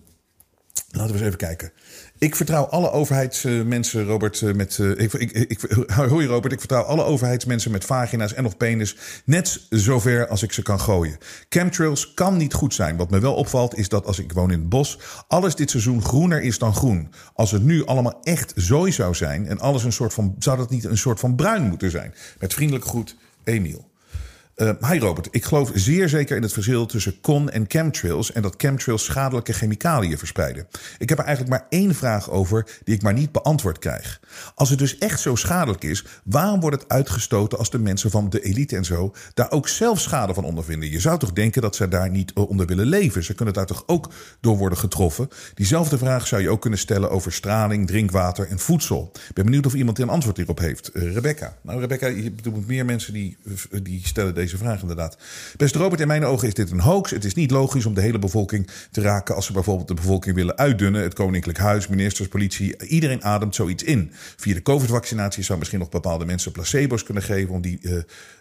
[0.92, 1.72] laten we eens even kijken.
[2.18, 4.78] Ik vertrouw alle overheidsmensen, Robert, eh, met.
[4.78, 5.62] Uh, ik, ik, ik,
[5.98, 6.54] je, Robert?
[6.54, 8.96] Ik vertrouw alle overheidsmensen met vagina's en of penis
[9.26, 11.18] net zover als ik ze kan gooien.
[11.50, 12.98] Chemtrails kan niet goed zijn.
[12.98, 16.04] Wat me wel opvalt is dat als ik woon in het bos, alles dit seizoen
[16.04, 17.12] groener is dan groen.
[17.34, 20.36] Als het nu allemaal echt zooi zou zijn en alles een soort van.
[20.40, 22.14] zou dat niet een soort van bruin moeten zijn?
[22.40, 23.94] Met vriendelijk groet, Emiel.
[24.56, 28.42] Uh, hi Robert, ik geloof zeer zeker in het verschil tussen con en chemtrails en
[28.42, 30.68] dat chemtrails schadelijke chemicaliën verspreiden.
[30.98, 34.20] Ik heb er eigenlijk maar één vraag over die ik maar niet beantwoord krijg.
[34.56, 38.30] Als het dus echt zo schadelijk is, waarom wordt het uitgestoten als de mensen van
[38.30, 40.90] de elite en zo daar ook zelf schade van ondervinden?
[40.90, 43.24] Je zou toch denken dat ze daar niet onder willen leven?
[43.24, 44.10] Ze kunnen daar toch ook
[44.42, 45.30] door worden getroffen?
[45.54, 49.12] Diezelfde vraag zou je ook kunnen stellen over straling, drinkwater en voedsel.
[49.14, 50.90] Ik ben benieuwd of iemand een antwoord hierop heeft.
[50.94, 51.58] Uh, Rebecca.
[51.62, 53.38] Nou, Rebecca, je bedoelt meer mensen die,
[53.84, 55.18] die stellen deze deze vraag inderdaad.
[55.58, 57.12] Beste Robert, in mijn ogen is dit een hoax.
[57.12, 60.36] Het is niet logisch om de hele bevolking te raken als ze bijvoorbeeld de bevolking
[60.36, 61.02] willen uitdunnen.
[61.02, 64.12] Het Koninklijk Huis, ministers, politie, iedereen ademt zoiets in.
[64.38, 67.94] Via de COVID-vaccinatie zou misschien nog bepaalde mensen placebo's kunnen geven om die, uh,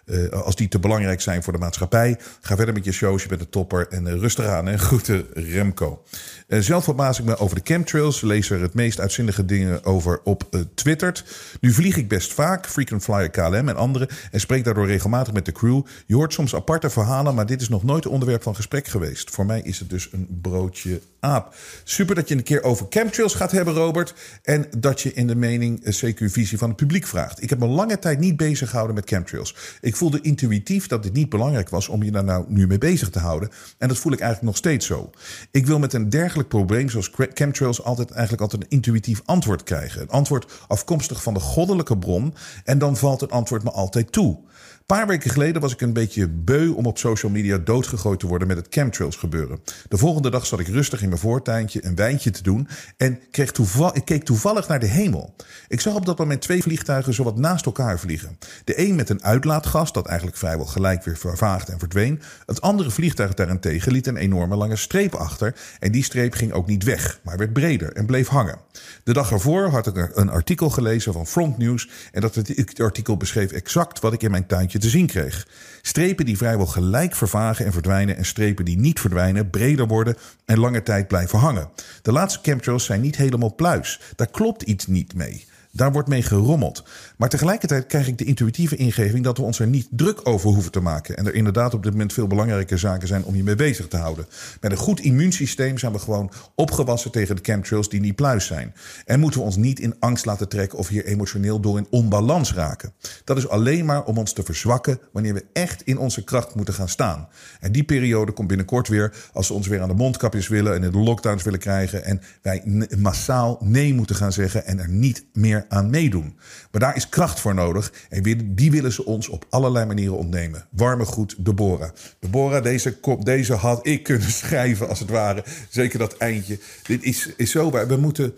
[0.05, 2.17] uh, als die te belangrijk zijn voor de maatschappij.
[2.41, 4.67] Ga verder met je shows, je bent een topper en uh, rustig aan.
[4.67, 6.03] En groeten Remco.
[6.47, 8.21] zelf verbaas ik me over de chemtrails.
[8.21, 11.23] Lees er het meest uitzinnige dingen over op Twitter.
[11.59, 15.45] Nu vlieg ik best vaak, frequent flyer KLM en anderen, en spreek daardoor regelmatig met
[15.45, 15.81] de crew.
[16.05, 19.29] Je hoort soms aparte verhalen, maar dit is nog nooit onderwerp van gesprek geweest.
[19.29, 21.55] Voor mij is het dus een broodje aap.
[21.83, 24.13] Super dat je een keer over chemtrails gaat hebben, Robert.
[24.43, 27.43] En dat je in de mening eh, CQ-visie van het publiek vraagt.
[27.43, 29.55] Ik heb me lange tijd niet bezig gehouden met chemtrails.
[29.81, 33.09] Ik voelde intuïtief dat dit niet belangrijk was om je daar nou nu mee bezig
[33.09, 33.49] te houden.
[33.77, 35.09] En dat voel ik eigenlijk nog steeds zo.
[35.51, 40.01] Ik wil met een dergelijk probleem zoals chemtrails altijd eigenlijk altijd een intuïtief antwoord krijgen.
[40.01, 42.33] Een antwoord afkomstig van de goddelijke bron.
[42.63, 44.43] En dan valt het antwoord me altijd toe
[44.85, 48.47] paar weken geleden was ik een beetje beu om op social media doodgegooid te worden
[48.47, 49.59] met het chemtrails gebeuren.
[49.89, 52.67] De volgende dag zat ik rustig in mijn voortuintje een wijntje te doen
[52.97, 53.51] en kreeg
[53.93, 55.35] ik keek toevallig naar de hemel.
[55.67, 58.37] Ik zag op dat moment twee vliegtuigen zowat naast elkaar vliegen.
[58.63, 62.21] De een met een uitlaatgas dat eigenlijk vrijwel gelijk weer vervaagde en verdween.
[62.45, 66.67] Het andere vliegtuig daarentegen liet een enorme lange streep achter en die streep ging ook
[66.67, 68.59] niet weg, maar werd breder en bleef hangen.
[69.03, 72.35] De dag ervoor had ik een artikel gelezen van Front News en dat
[72.77, 75.47] artikel beschreef exact wat ik in mijn tuintje te zien kreeg.
[75.81, 80.15] Strepen die vrijwel gelijk vervagen en verdwijnen en strepen die niet verdwijnen, breder worden
[80.45, 81.69] en lange tijd blijven hangen.
[82.01, 83.99] De laatste chemtrails zijn niet helemaal pluis.
[84.15, 85.45] Daar klopt iets niet mee.
[85.71, 86.83] Daar wordt mee gerommeld.
[87.17, 90.71] Maar tegelijkertijd krijg ik de intuïtieve ingeving dat we ons er niet druk over hoeven
[90.71, 91.17] te maken.
[91.17, 93.97] En er inderdaad op dit moment veel belangrijke zaken zijn om je mee bezig te
[93.97, 94.25] houden.
[94.61, 98.73] Met een goed immuunsysteem zijn we gewoon opgewassen tegen de chemtrails die niet pluis zijn.
[99.05, 102.53] En moeten we ons niet in angst laten trekken of hier emotioneel door in onbalans
[102.53, 102.93] raken.
[103.23, 106.73] Dat is alleen maar om ons te verzwakken wanneer we echt in onze kracht moeten
[106.73, 107.27] gaan staan.
[107.59, 110.83] En die periode komt binnenkort weer als ze ons weer aan de mondkapjes willen en
[110.83, 112.03] in de lockdowns willen krijgen.
[112.03, 116.37] En wij massaal nee moeten gaan zeggen en er niet meer aan meedoen.
[116.71, 120.67] Maar daar is kracht voor nodig en die willen ze ons op allerlei manieren ontnemen.
[120.69, 121.89] Warme goed, Deborah.
[122.19, 125.43] Deborah, deze kop, deze had ik kunnen schrijven als het ware.
[125.69, 126.59] Zeker dat eindje.
[126.83, 127.71] Dit is, is zo.
[127.71, 128.33] We moeten.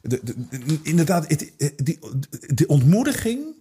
[0.00, 0.20] De,
[0.82, 1.98] inderdaad, het, die,
[2.54, 3.53] de ontmoediging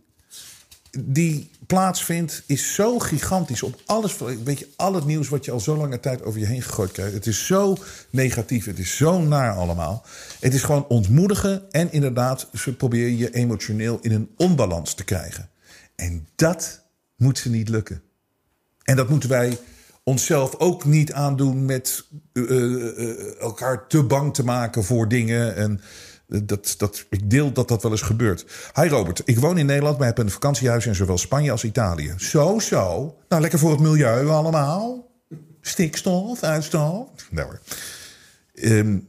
[1.00, 4.18] die plaatsvindt, is zo gigantisch op alles.
[4.44, 6.92] Weet je, al het nieuws wat je al zo lange tijd over je heen gegooid
[6.92, 7.14] krijgt.
[7.14, 7.78] Het is zo
[8.10, 10.06] negatief, het is zo naar allemaal.
[10.40, 15.50] Het is gewoon ontmoedigen en inderdaad, ze proberen je emotioneel in een onbalans te krijgen.
[15.96, 16.82] En dat
[17.16, 18.02] moet ze niet lukken.
[18.84, 19.58] En dat moeten wij
[20.04, 25.56] onszelf ook niet aandoen met uh, uh, elkaar te bang te maken voor dingen.
[25.56, 25.82] En
[26.44, 28.46] dat, dat, ik deel dat dat wel eens gebeurt.
[28.76, 32.14] Hi Robert, ik woon in Nederland, maar heb een vakantiehuis in zowel Spanje als Italië.
[32.18, 33.16] Zo, zo.
[33.30, 35.12] Nou, lekker voor het milieu allemaal.
[35.62, 37.28] Stikstof, uitstoot.
[37.32, 37.60] Nou hoor.
[38.54, 39.08] Um,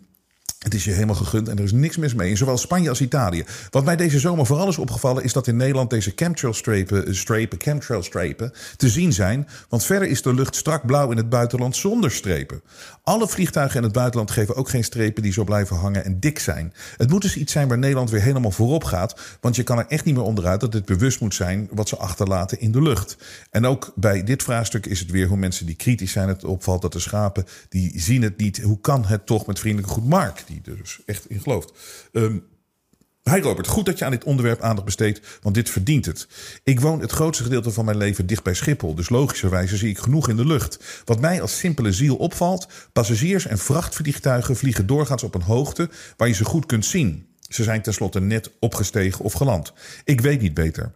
[0.65, 2.31] het is je helemaal gegund en er is niks mis mee.
[2.31, 3.45] In zowel Spanje als Italië.
[3.71, 5.25] Wat mij deze zomer vooral is opgevallen...
[5.25, 9.49] is dat in Nederland deze chemtrail-strepen eh, strepen, chemtrail-strepen te zien zijn.
[9.69, 12.63] Want verder is de lucht strak blauw in het buitenland zonder strepen.
[13.03, 15.23] Alle vliegtuigen in het buitenland geven ook geen strepen...
[15.23, 16.73] die zo blijven hangen en dik zijn.
[16.97, 19.21] Het moet dus iets zijn waar Nederland weer helemaal voorop gaat.
[19.41, 21.69] Want je kan er echt niet meer onderuit dat het bewust moet zijn...
[21.71, 23.17] wat ze achterlaten in de lucht.
[23.51, 26.29] En ook bij dit vraagstuk is het weer hoe mensen die kritisch zijn...
[26.29, 28.63] het opvalt dat de schapen, die zien het niet.
[28.63, 31.73] Hoe kan het toch met vriendelijke goed Mark die er dus echt in gelooft.
[33.31, 36.29] Hi Robert, goed dat je aan dit onderwerp aandacht besteedt, want dit verdient het.
[36.65, 39.99] Ik woon het grootste gedeelte van mijn leven dicht bij Schiphol, dus logischerwijze zie ik
[39.99, 41.03] genoeg in de lucht.
[41.05, 46.29] Wat mij als simpele ziel opvalt, passagiers en vrachtvliegtuigen vliegen doorgaans op een hoogte waar
[46.29, 47.27] je ze goed kunt zien.
[47.49, 49.73] Ze zijn tenslotte net opgestegen of geland.
[50.05, 50.93] Ik weet niet beter.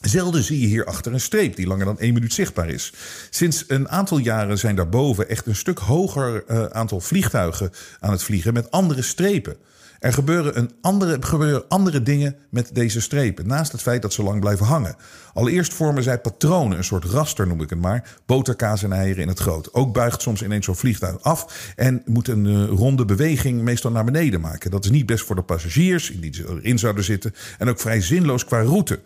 [0.00, 2.92] Zelden zie je hier achter een streep die langer dan één minuut zichtbaar is.
[3.30, 7.70] Sinds een aantal jaren zijn daarboven echt een stuk hoger uh, aantal vliegtuigen
[8.00, 9.56] aan het vliegen met andere strepen.
[9.98, 14.22] Er gebeuren, een andere, gebeuren andere dingen met deze strepen, naast het feit dat ze
[14.22, 14.96] lang blijven hangen.
[15.32, 19.28] Allereerst vormen zij patronen, een soort raster noem ik het maar, boterkaas en eieren in
[19.28, 19.74] het groot.
[19.74, 24.04] Ook buigt soms ineens zo'n vliegtuig af en moet een uh, ronde beweging meestal naar
[24.04, 24.70] beneden maken.
[24.70, 28.44] Dat is niet best voor de passagiers, die erin zouden zitten, en ook vrij zinloos
[28.44, 29.00] qua route.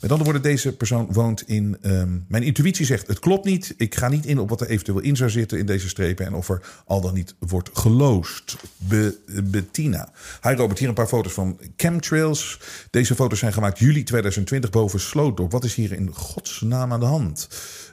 [0.00, 1.76] Met andere woorden, deze persoon woont in.
[1.82, 3.74] Ehm, mijn intuïtie zegt: het klopt niet.
[3.76, 6.26] Ik ga niet in op wat er eventueel in zou zitten in deze strepen.
[6.26, 8.56] En of er al dan niet wordt geloosd.
[8.76, 10.12] Be, Bettina.
[10.42, 12.60] Hi Robert, hier een paar foto's van chemtrails.
[12.90, 15.52] Deze foto's zijn gemaakt juli 2020 boven Slootdorp.
[15.52, 17.48] Wat is hier in godsnaam aan de hand?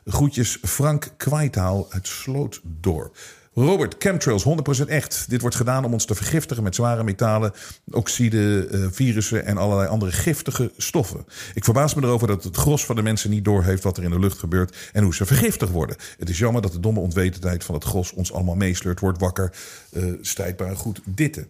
[0.05, 3.17] Groetjes Frank Kwijtaal uit Slootdorp.
[3.59, 5.25] Robert, chemtrails 100% echt.
[5.29, 7.53] Dit wordt gedaan om ons te vergiftigen met zware metalen,
[7.91, 11.25] oxiden, uh, virussen en allerlei andere giftige stoffen.
[11.53, 14.09] Ik verbaas me erover dat het gros van de mensen niet doorheeft wat er in
[14.09, 15.95] de lucht gebeurt en hoe ze vergiftigd worden.
[16.17, 18.99] Het is jammer dat de domme onwetendheid van het gros ons allemaal meesleurt.
[18.99, 19.53] Wordt wakker,
[19.91, 21.47] uh, strijdbaar goed ditten.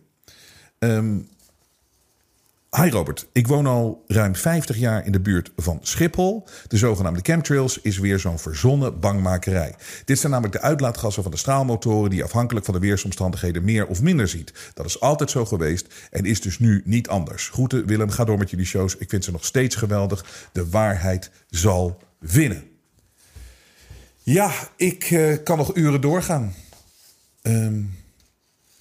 [0.80, 1.28] Um,
[2.82, 6.48] Hi Robert, ik woon al ruim 50 jaar in de buurt van Schiphol.
[6.68, 9.76] De zogenaamde chemtrails is weer zo'n verzonnen bangmakerij.
[10.06, 14.02] Dit zijn namelijk de uitlaatgassen van de straalmotoren die afhankelijk van de weersomstandigheden meer of
[14.02, 14.54] minder ziet.
[14.74, 17.50] Dat is altijd zo geweest en is dus nu niet anders.
[17.50, 18.98] Groeten Willem, ga door met jullie shows.
[18.98, 20.50] Ik vind ze nog steeds geweldig.
[20.52, 22.64] De waarheid zal winnen.
[24.24, 26.54] Ja, ik uh, kan nog uren doorgaan.
[27.42, 27.98] Um,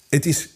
[0.09, 0.49] het is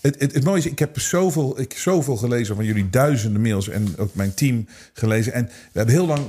[0.00, 3.94] het, het, mooie is, ik heb zoveel, ik, zoveel gelezen van jullie, duizenden mails en
[3.96, 5.32] ook mijn team gelezen.
[5.32, 6.26] En we hebben heel lang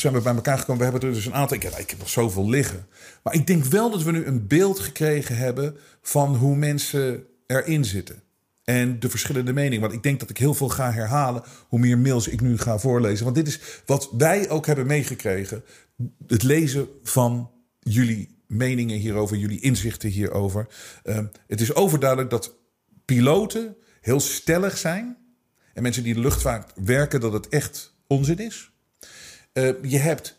[0.00, 0.84] zijn we bij elkaar gekomen.
[0.84, 1.56] We hebben er dus een aantal.
[1.56, 2.86] Ik, heb nog zoveel liggen.
[3.22, 7.84] Maar ik denk wel dat we nu een beeld gekregen hebben van hoe mensen erin
[7.84, 8.22] zitten.
[8.64, 9.80] En de verschillende meningen.
[9.80, 12.78] Want ik denk dat ik heel veel ga herhalen hoe meer mails ik nu ga
[12.78, 13.24] voorlezen.
[13.24, 15.64] Want dit is wat wij ook hebben meegekregen.
[16.26, 20.66] Het lezen van jullie meningen hierover, jullie inzichten hierover.
[21.04, 22.54] Uh, het is overduidelijk dat
[23.04, 25.16] piloten heel stellig zijn.
[25.74, 28.70] En mensen die de luchtvaart werken, dat het echt onzin is.
[29.52, 30.36] Uh, je hebt,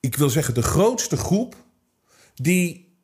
[0.00, 1.56] ik wil zeggen, de grootste groep
[2.34, 2.98] die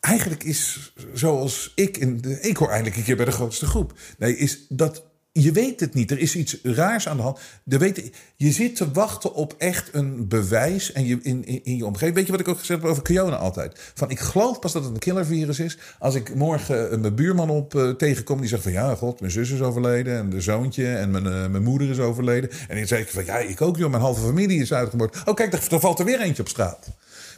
[0.00, 1.96] eigenlijk is zoals ik.
[1.96, 3.98] In de, ik hoor eindelijk een keer bij de grootste groep.
[4.18, 5.04] Nee, is dat
[5.42, 6.10] je weet het niet.
[6.10, 7.38] Er is iets raars aan de hand.
[7.62, 11.86] De weet, je zit te wachten op echt een bewijs en je, in, in, je
[11.86, 12.14] omgeving.
[12.14, 13.92] Weet je wat ik ook gezegd heb over Kiona altijd?
[13.94, 15.78] Van ik geloof pas dat het een killervirus is.
[15.98, 19.32] Als ik morgen uh, mijn buurman op uh, tegenkom die zegt van ja, god, mijn
[19.32, 22.50] zus is overleden en de zoontje en mijn, uh, mijn moeder is overleden.
[22.68, 25.16] En dan zeg ik van ja, ik ook joh, mijn halve familie is uitgemoord.
[25.24, 26.88] Oh kijk, er valt er weer eentje op straat.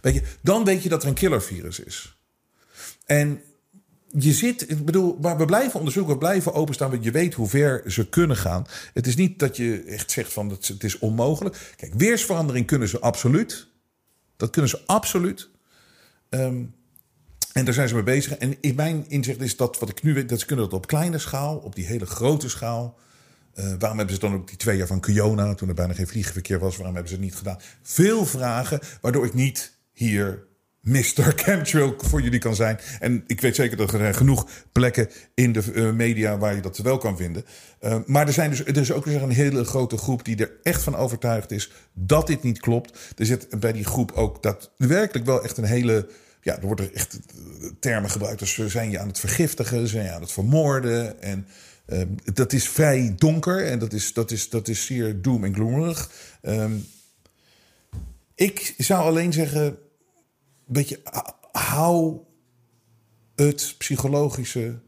[0.01, 2.17] Weet je, dan weet je dat er een killervirus is.
[3.07, 3.41] En
[4.09, 6.91] je zit, ik bedoel, maar we blijven onderzoeken, we blijven openstaan.
[6.91, 8.67] Want je weet hoe ver ze kunnen gaan.
[8.95, 11.75] Het is niet dat je echt zegt van het is onmogelijk.
[11.77, 13.69] Kijk, weersverandering kunnen ze absoluut.
[14.37, 15.49] Dat kunnen ze absoluut.
[16.31, 16.75] Um,
[17.53, 18.37] en daar zijn ze mee bezig.
[18.37, 20.87] En in mijn inzicht is dat wat ik nu weet, dat ze kunnen dat op
[20.87, 22.99] kleine schaal, op die hele grote schaal.
[23.55, 26.07] Uh, waarom hebben ze dan ook die twee jaar van Kiona, toen er bijna geen
[26.07, 27.59] vliegverkeer was, waarom hebben ze het niet gedaan?
[27.83, 30.47] Veel vragen, waardoor ik niet hier
[30.89, 31.33] Mr.
[31.37, 32.79] Chemtrail voor jullie kan zijn.
[33.01, 36.61] En ik weet zeker dat er zijn genoeg plekken in de uh, media waar je
[36.61, 37.45] dat wel kan vinden.
[37.81, 40.83] Uh, maar er, zijn dus, er is ook een hele grote groep die er echt
[40.83, 42.99] van overtuigd is dat dit niet klopt.
[43.17, 46.09] Er zit bij die groep ook dat werkelijk wel echt een hele.
[46.41, 50.11] Ja, er worden echt eh, termen gebruikt als zijn je aan het vergiftigen, zijn je
[50.11, 51.23] aan het vermoorden.
[51.23, 51.47] En
[52.35, 56.11] dat is vrij donker en dat is, dat is, dat is zeer doom en gloomerig.
[56.43, 56.87] Um,
[58.35, 59.79] ik zou alleen zeggen
[60.73, 61.01] beetje
[61.53, 62.19] hou
[63.35, 64.79] het psychologische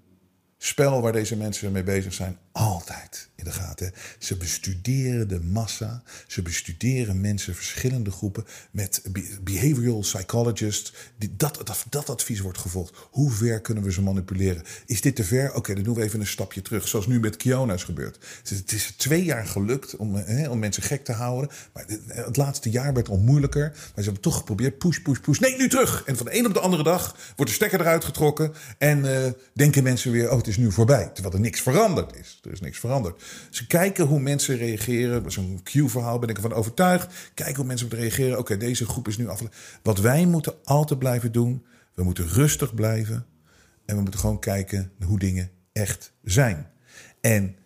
[0.58, 3.92] spel waar deze mensen mee bezig zijn altijd in de gaten.
[4.18, 6.02] Ze bestuderen de massa.
[6.26, 8.44] Ze bestuderen mensen, verschillende groepen.
[8.70, 9.02] Met
[9.42, 10.92] behavioral psychologists.
[11.18, 12.96] Die, dat, dat, advies wordt gevolgd.
[13.10, 14.62] Hoe ver kunnen we ze manipuleren?
[14.86, 15.54] Is dit te ver?
[15.54, 16.88] Oké, dan doen we even een stapje terug.
[16.88, 18.18] Zoals nu met Kiona is gebeurd.
[18.48, 21.50] Het is twee jaar gelukt om, hè, om mensen gek te houden.
[21.72, 23.68] Maar het laatste jaar werd al moeilijker.
[23.70, 24.78] Maar ze hebben toch geprobeerd.
[24.78, 25.38] Push, push, push.
[25.38, 26.02] Nee, nu terug.
[26.04, 28.52] En van de een op de andere dag wordt de stekker eruit getrokken.
[28.78, 31.10] En uh, denken mensen weer, oh, het is nu voorbij.
[31.14, 32.39] Terwijl er niks veranderd is.
[32.42, 33.22] Er is niks veranderd.
[33.50, 35.32] Ze kijken hoe mensen reageren.
[35.32, 37.30] Zo'n Q-verhaal ben ik ervan overtuigd.
[37.34, 38.38] Kijken hoe mensen op reageren.
[38.38, 39.42] Oké, deze groep is nu af.
[39.82, 41.64] Wat wij moeten altijd blijven doen.
[41.94, 43.26] We moeten rustig blijven.
[43.84, 46.66] En we moeten gewoon kijken hoe dingen echt zijn.
[47.20, 47.56] En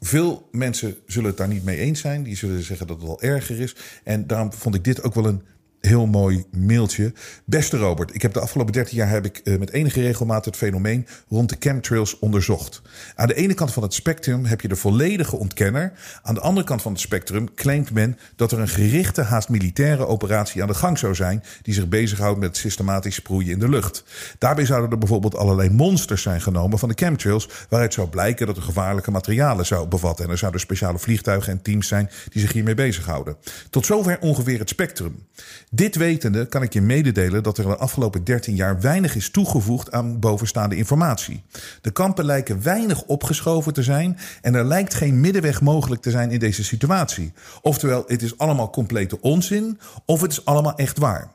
[0.00, 2.22] veel mensen zullen het daar niet mee eens zijn.
[2.22, 3.76] Die zullen zeggen dat het wel erger is.
[4.04, 5.42] En daarom vond ik dit ook wel een
[5.86, 7.12] heel mooi mailtje.
[7.44, 10.56] Beste Robert, ik heb de afgelopen 13 jaar heb ik uh, met enige regelmaat het
[10.56, 12.82] fenomeen rond de chemtrails onderzocht.
[13.14, 15.92] Aan de ene kant van het spectrum heb je de volledige ontkenner.
[16.22, 20.06] Aan de andere kant van het spectrum claimt men dat er een gerichte, haast militaire
[20.06, 24.04] operatie aan de gang zou zijn die zich bezighoudt met systematisch sproeien in de lucht.
[24.38, 28.56] Daarbij zouden er bijvoorbeeld allerlei monsters zijn genomen van de chemtrails, waaruit zou blijken dat
[28.56, 30.24] er gevaarlijke materialen zou bevatten.
[30.24, 33.36] En er zouden speciale vliegtuigen en teams zijn die zich hiermee bezighouden.
[33.70, 35.26] Tot zover ongeveer het spectrum.
[35.74, 39.92] Dit wetende kan ik je mededelen dat er de afgelopen 13 jaar weinig is toegevoegd
[39.92, 41.42] aan bovenstaande informatie.
[41.80, 46.30] De kampen lijken weinig opgeschoven te zijn en er lijkt geen middenweg mogelijk te zijn
[46.30, 47.32] in deze situatie.
[47.62, 51.30] Oftewel, het is allemaal complete onzin of het is allemaal echt waar.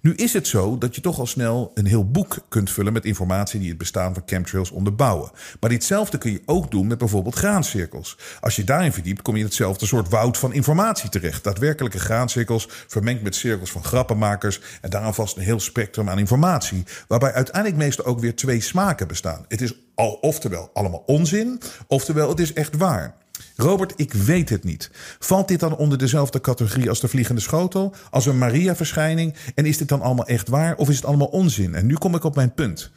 [0.00, 3.04] Nu is het zo dat je toch al snel een heel boek kunt vullen met
[3.04, 5.30] informatie die het bestaan van chemtrails onderbouwen.
[5.60, 8.18] Maar ditzelfde kun je ook doen met bijvoorbeeld graancirkels.
[8.40, 11.44] Als je daarin verdiept, kom je in hetzelfde soort woud van informatie terecht.
[11.44, 16.84] Daadwerkelijke graancirkels vermengd met cirkels van grappenmakers en daaraan vast een heel spectrum aan informatie.
[17.08, 19.44] Waarbij uiteindelijk meestal ook weer twee smaken bestaan.
[19.48, 19.74] Het is
[20.20, 23.16] oftewel allemaal onzin, oftewel het is echt waar.
[23.56, 24.90] Robert, ik weet het niet.
[25.18, 27.94] Valt dit dan onder dezelfde categorie als de vliegende schotel?
[28.10, 29.34] Als een Maria-verschijning?
[29.54, 31.74] En is dit dan allemaal echt waar of is het allemaal onzin?
[31.74, 32.90] En nu kom ik op mijn punt.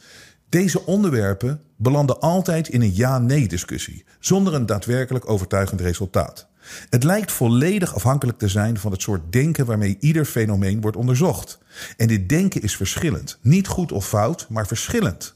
[0.50, 6.48] Deze onderwerpen belanden altijd in een ja-nee-discussie, zonder een daadwerkelijk overtuigend resultaat.
[6.90, 11.60] Het lijkt volledig afhankelijk te zijn van het soort denken waarmee ieder fenomeen wordt onderzocht.
[11.98, 13.40] En dit denken is verschillend.
[13.42, 15.36] Niet goed of fout, maar verschillend.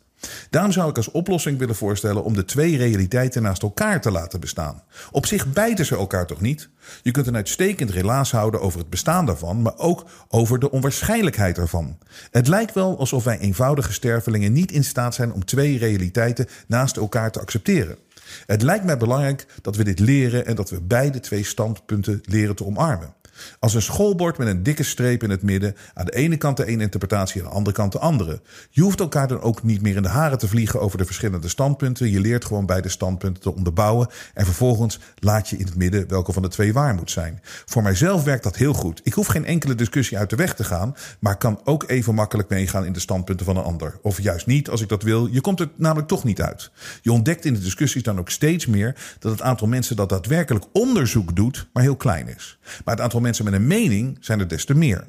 [0.50, 4.40] Daarom zou ik als oplossing willen voorstellen om de twee realiteiten naast elkaar te laten
[4.40, 4.84] bestaan.
[5.12, 6.70] Op zich bijten ze elkaar toch niet?
[7.02, 11.58] Je kunt een uitstekend relaas houden over het bestaan daarvan, maar ook over de onwaarschijnlijkheid
[11.58, 11.98] ervan.
[12.32, 16.98] Het lijkt wel alsof wij eenvoudige stervelingen niet in staat zijn om twee realiteiten naast
[16.98, 17.98] elkaar te accepteren.
[18.46, 22.56] Het lijkt mij belangrijk dat we dit leren en dat we beide twee standpunten leren
[22.56, 23.14] te omarmen.
[23.60, 25.76] Als een schoolbord met een dikke streep in het midden.
[25.94, 28.42] Aan de ene kant de ene interpretatie, aan de andere kant de andere.
[28.70, 31.48] Je hoeft elkaar dan ook niet meer in de haren te vliegen over de verschillende
[31.48, 32.12] standpunten.
[32.12, 34.08] Je leert gewoon beide standpunten te onderbouwen.
[34.34, 37.42] En vervolgens laat je in het midden welke van de twee waar moet zijn.
[37.66, 39.02] Voor mijzelf werkt dat heel goed.
[39.04, 40.96] Ik hoef geen enkele discussie uit de weg te gaan.
[41.20, 43.98] Maar kan ook even makkelijk meegaan in de standpunten van een ander.
[44.02, 45.28] Of juist niet als ik dat wil.
[45.28, 46.72] Je komt er namelijk toch niet uit.
[47.02, 50.66] Je ontdekt in de discussies dan ook steeds meer dat het aantal mensen dat daadwerkelijk
[50.74, 52.58] onderzoek doet, maar heel klein is.
[52.86, 55.06] Maar het aantal mensen met een mening zijn er des te meer.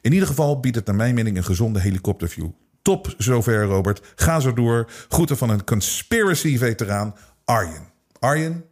[0.00, 2.48] In ieder geval biedt het naar mijn mening een gezonde helikopterview.
[2.82, 4.12] Top zover, Robert.
[4.14, 4.90] Ga zo door.
[5.08, 7.14] Groeten van een conspiracy-veteraan,
[7.44, 7.88] Arjen.
[8.18, 8.64] Arjen,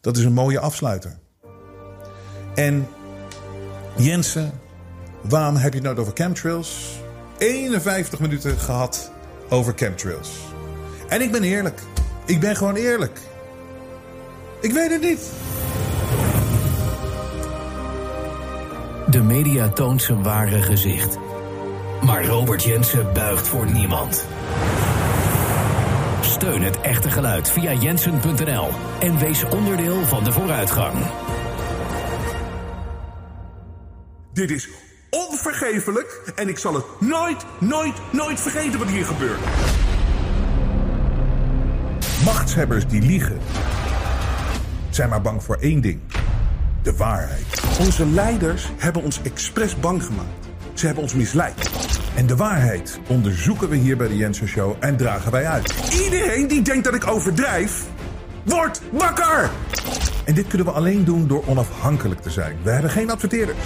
[0.00, 1.18] dat is een mooie afsluiter.
[2.54, 2.86] En
[3.96, 4.52] Jensen,
[5.22, 6.98] waarom heb je het nou over chemtrails?
[7.38, 9.12] 51 minuten gehad
[9.48, 10.30] over chemtrails.
[11.08, 11.80] En ik ben eerlijk.
[12.26, 13.18] Ik ben gewoon eerlijk.
[14.60, 15.20] Ik weet het niet.
[19.14, 21.18] De media toont zijn ware gezicht.
[22.02, 24.26] Maar Robert Jensen buigt voor niemand.
[26.20, 28.68] Steun het echte geluid via jensen.nl
[29.00, 30.94] en wees onderdeel van de vooruitgang.
[34.32, 34.68] Dit is
[35.10, 39.40] onvergeeflijk en ik zal het nooit, nooit, nooit vergeten wat hier gebeurt.
[42.24, 43.38] Machtshebbers die liegen
[44.90, 46.00] zijn maar bang voor één ding:
[46.84, 47.62] de waarheid.
[47.80, 50.28] Onze leiders hebben ons expres bang gemaakt.
[50.74, 51.70] Ze hebben ons misleid.
[52.14, 55.74] En de waarheid onderzoeken we hier bij de Jensen Show en dragen wij uit.
[56.04, 57.86] Iedereen die denkt dat ik overdrijf,
[58.42, 59.50] wordt wakker!
[60.24, 62.56] En dit kunnen we alleen doen door onafhankelijk te zijn.
[62.62, 63.58] We hebben geen adverteerders.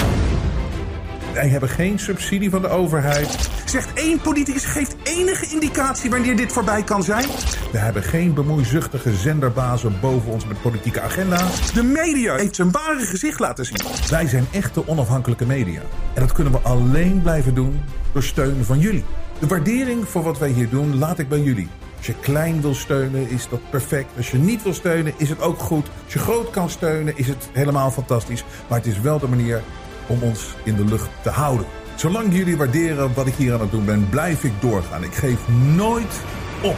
[1.39, 3.51] Wij hebben geen subsidie van de overheid.
[3.64, 7.26] Zegt één politicus geeft enige indicatie wanneer dit voorbij kan zijn?
[7.72, 11.72] We hebben geen bemoeizuchtige zenderbazen boven ons met politieke agenda's.
[11.72, 13.80] De media heeft zijn ware gezicht laten zien.
[14.11, 15.80] Wij zijn echte onafhankelijke media.
[16.14, 17.80] En dat kunnen we alleen blijven doen
[18.12, 19.05] door steun van jullie.
[19.39, 21.68] De waardering voor wat wij hier doen laat ik bij jullie.
[21.97, 24.16] Als je klein wil steunen is dat perfect.
[24.16, 25.86] Als je niet wil steunen is het ook goed.
[26.05, 28.45] Als je groot kan steunen is het helemaal fantastisch.
[28.68, 29.62] Maar het is wel de manier
[30.09, 31.66] om ons in de lucht te houden.
[31.94, 35.02] Zolang jullie waarderen wat ik hier aan het doen ben, blijf ik doorgaan.
[35.02, 36.20] Ik geef nooit
[36.62, 36.76] op.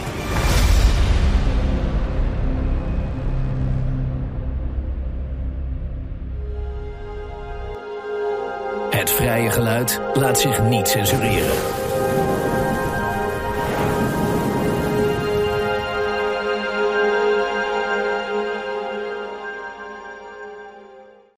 [8.89, 11.80] Het vrije geluid laat zich niet censureren.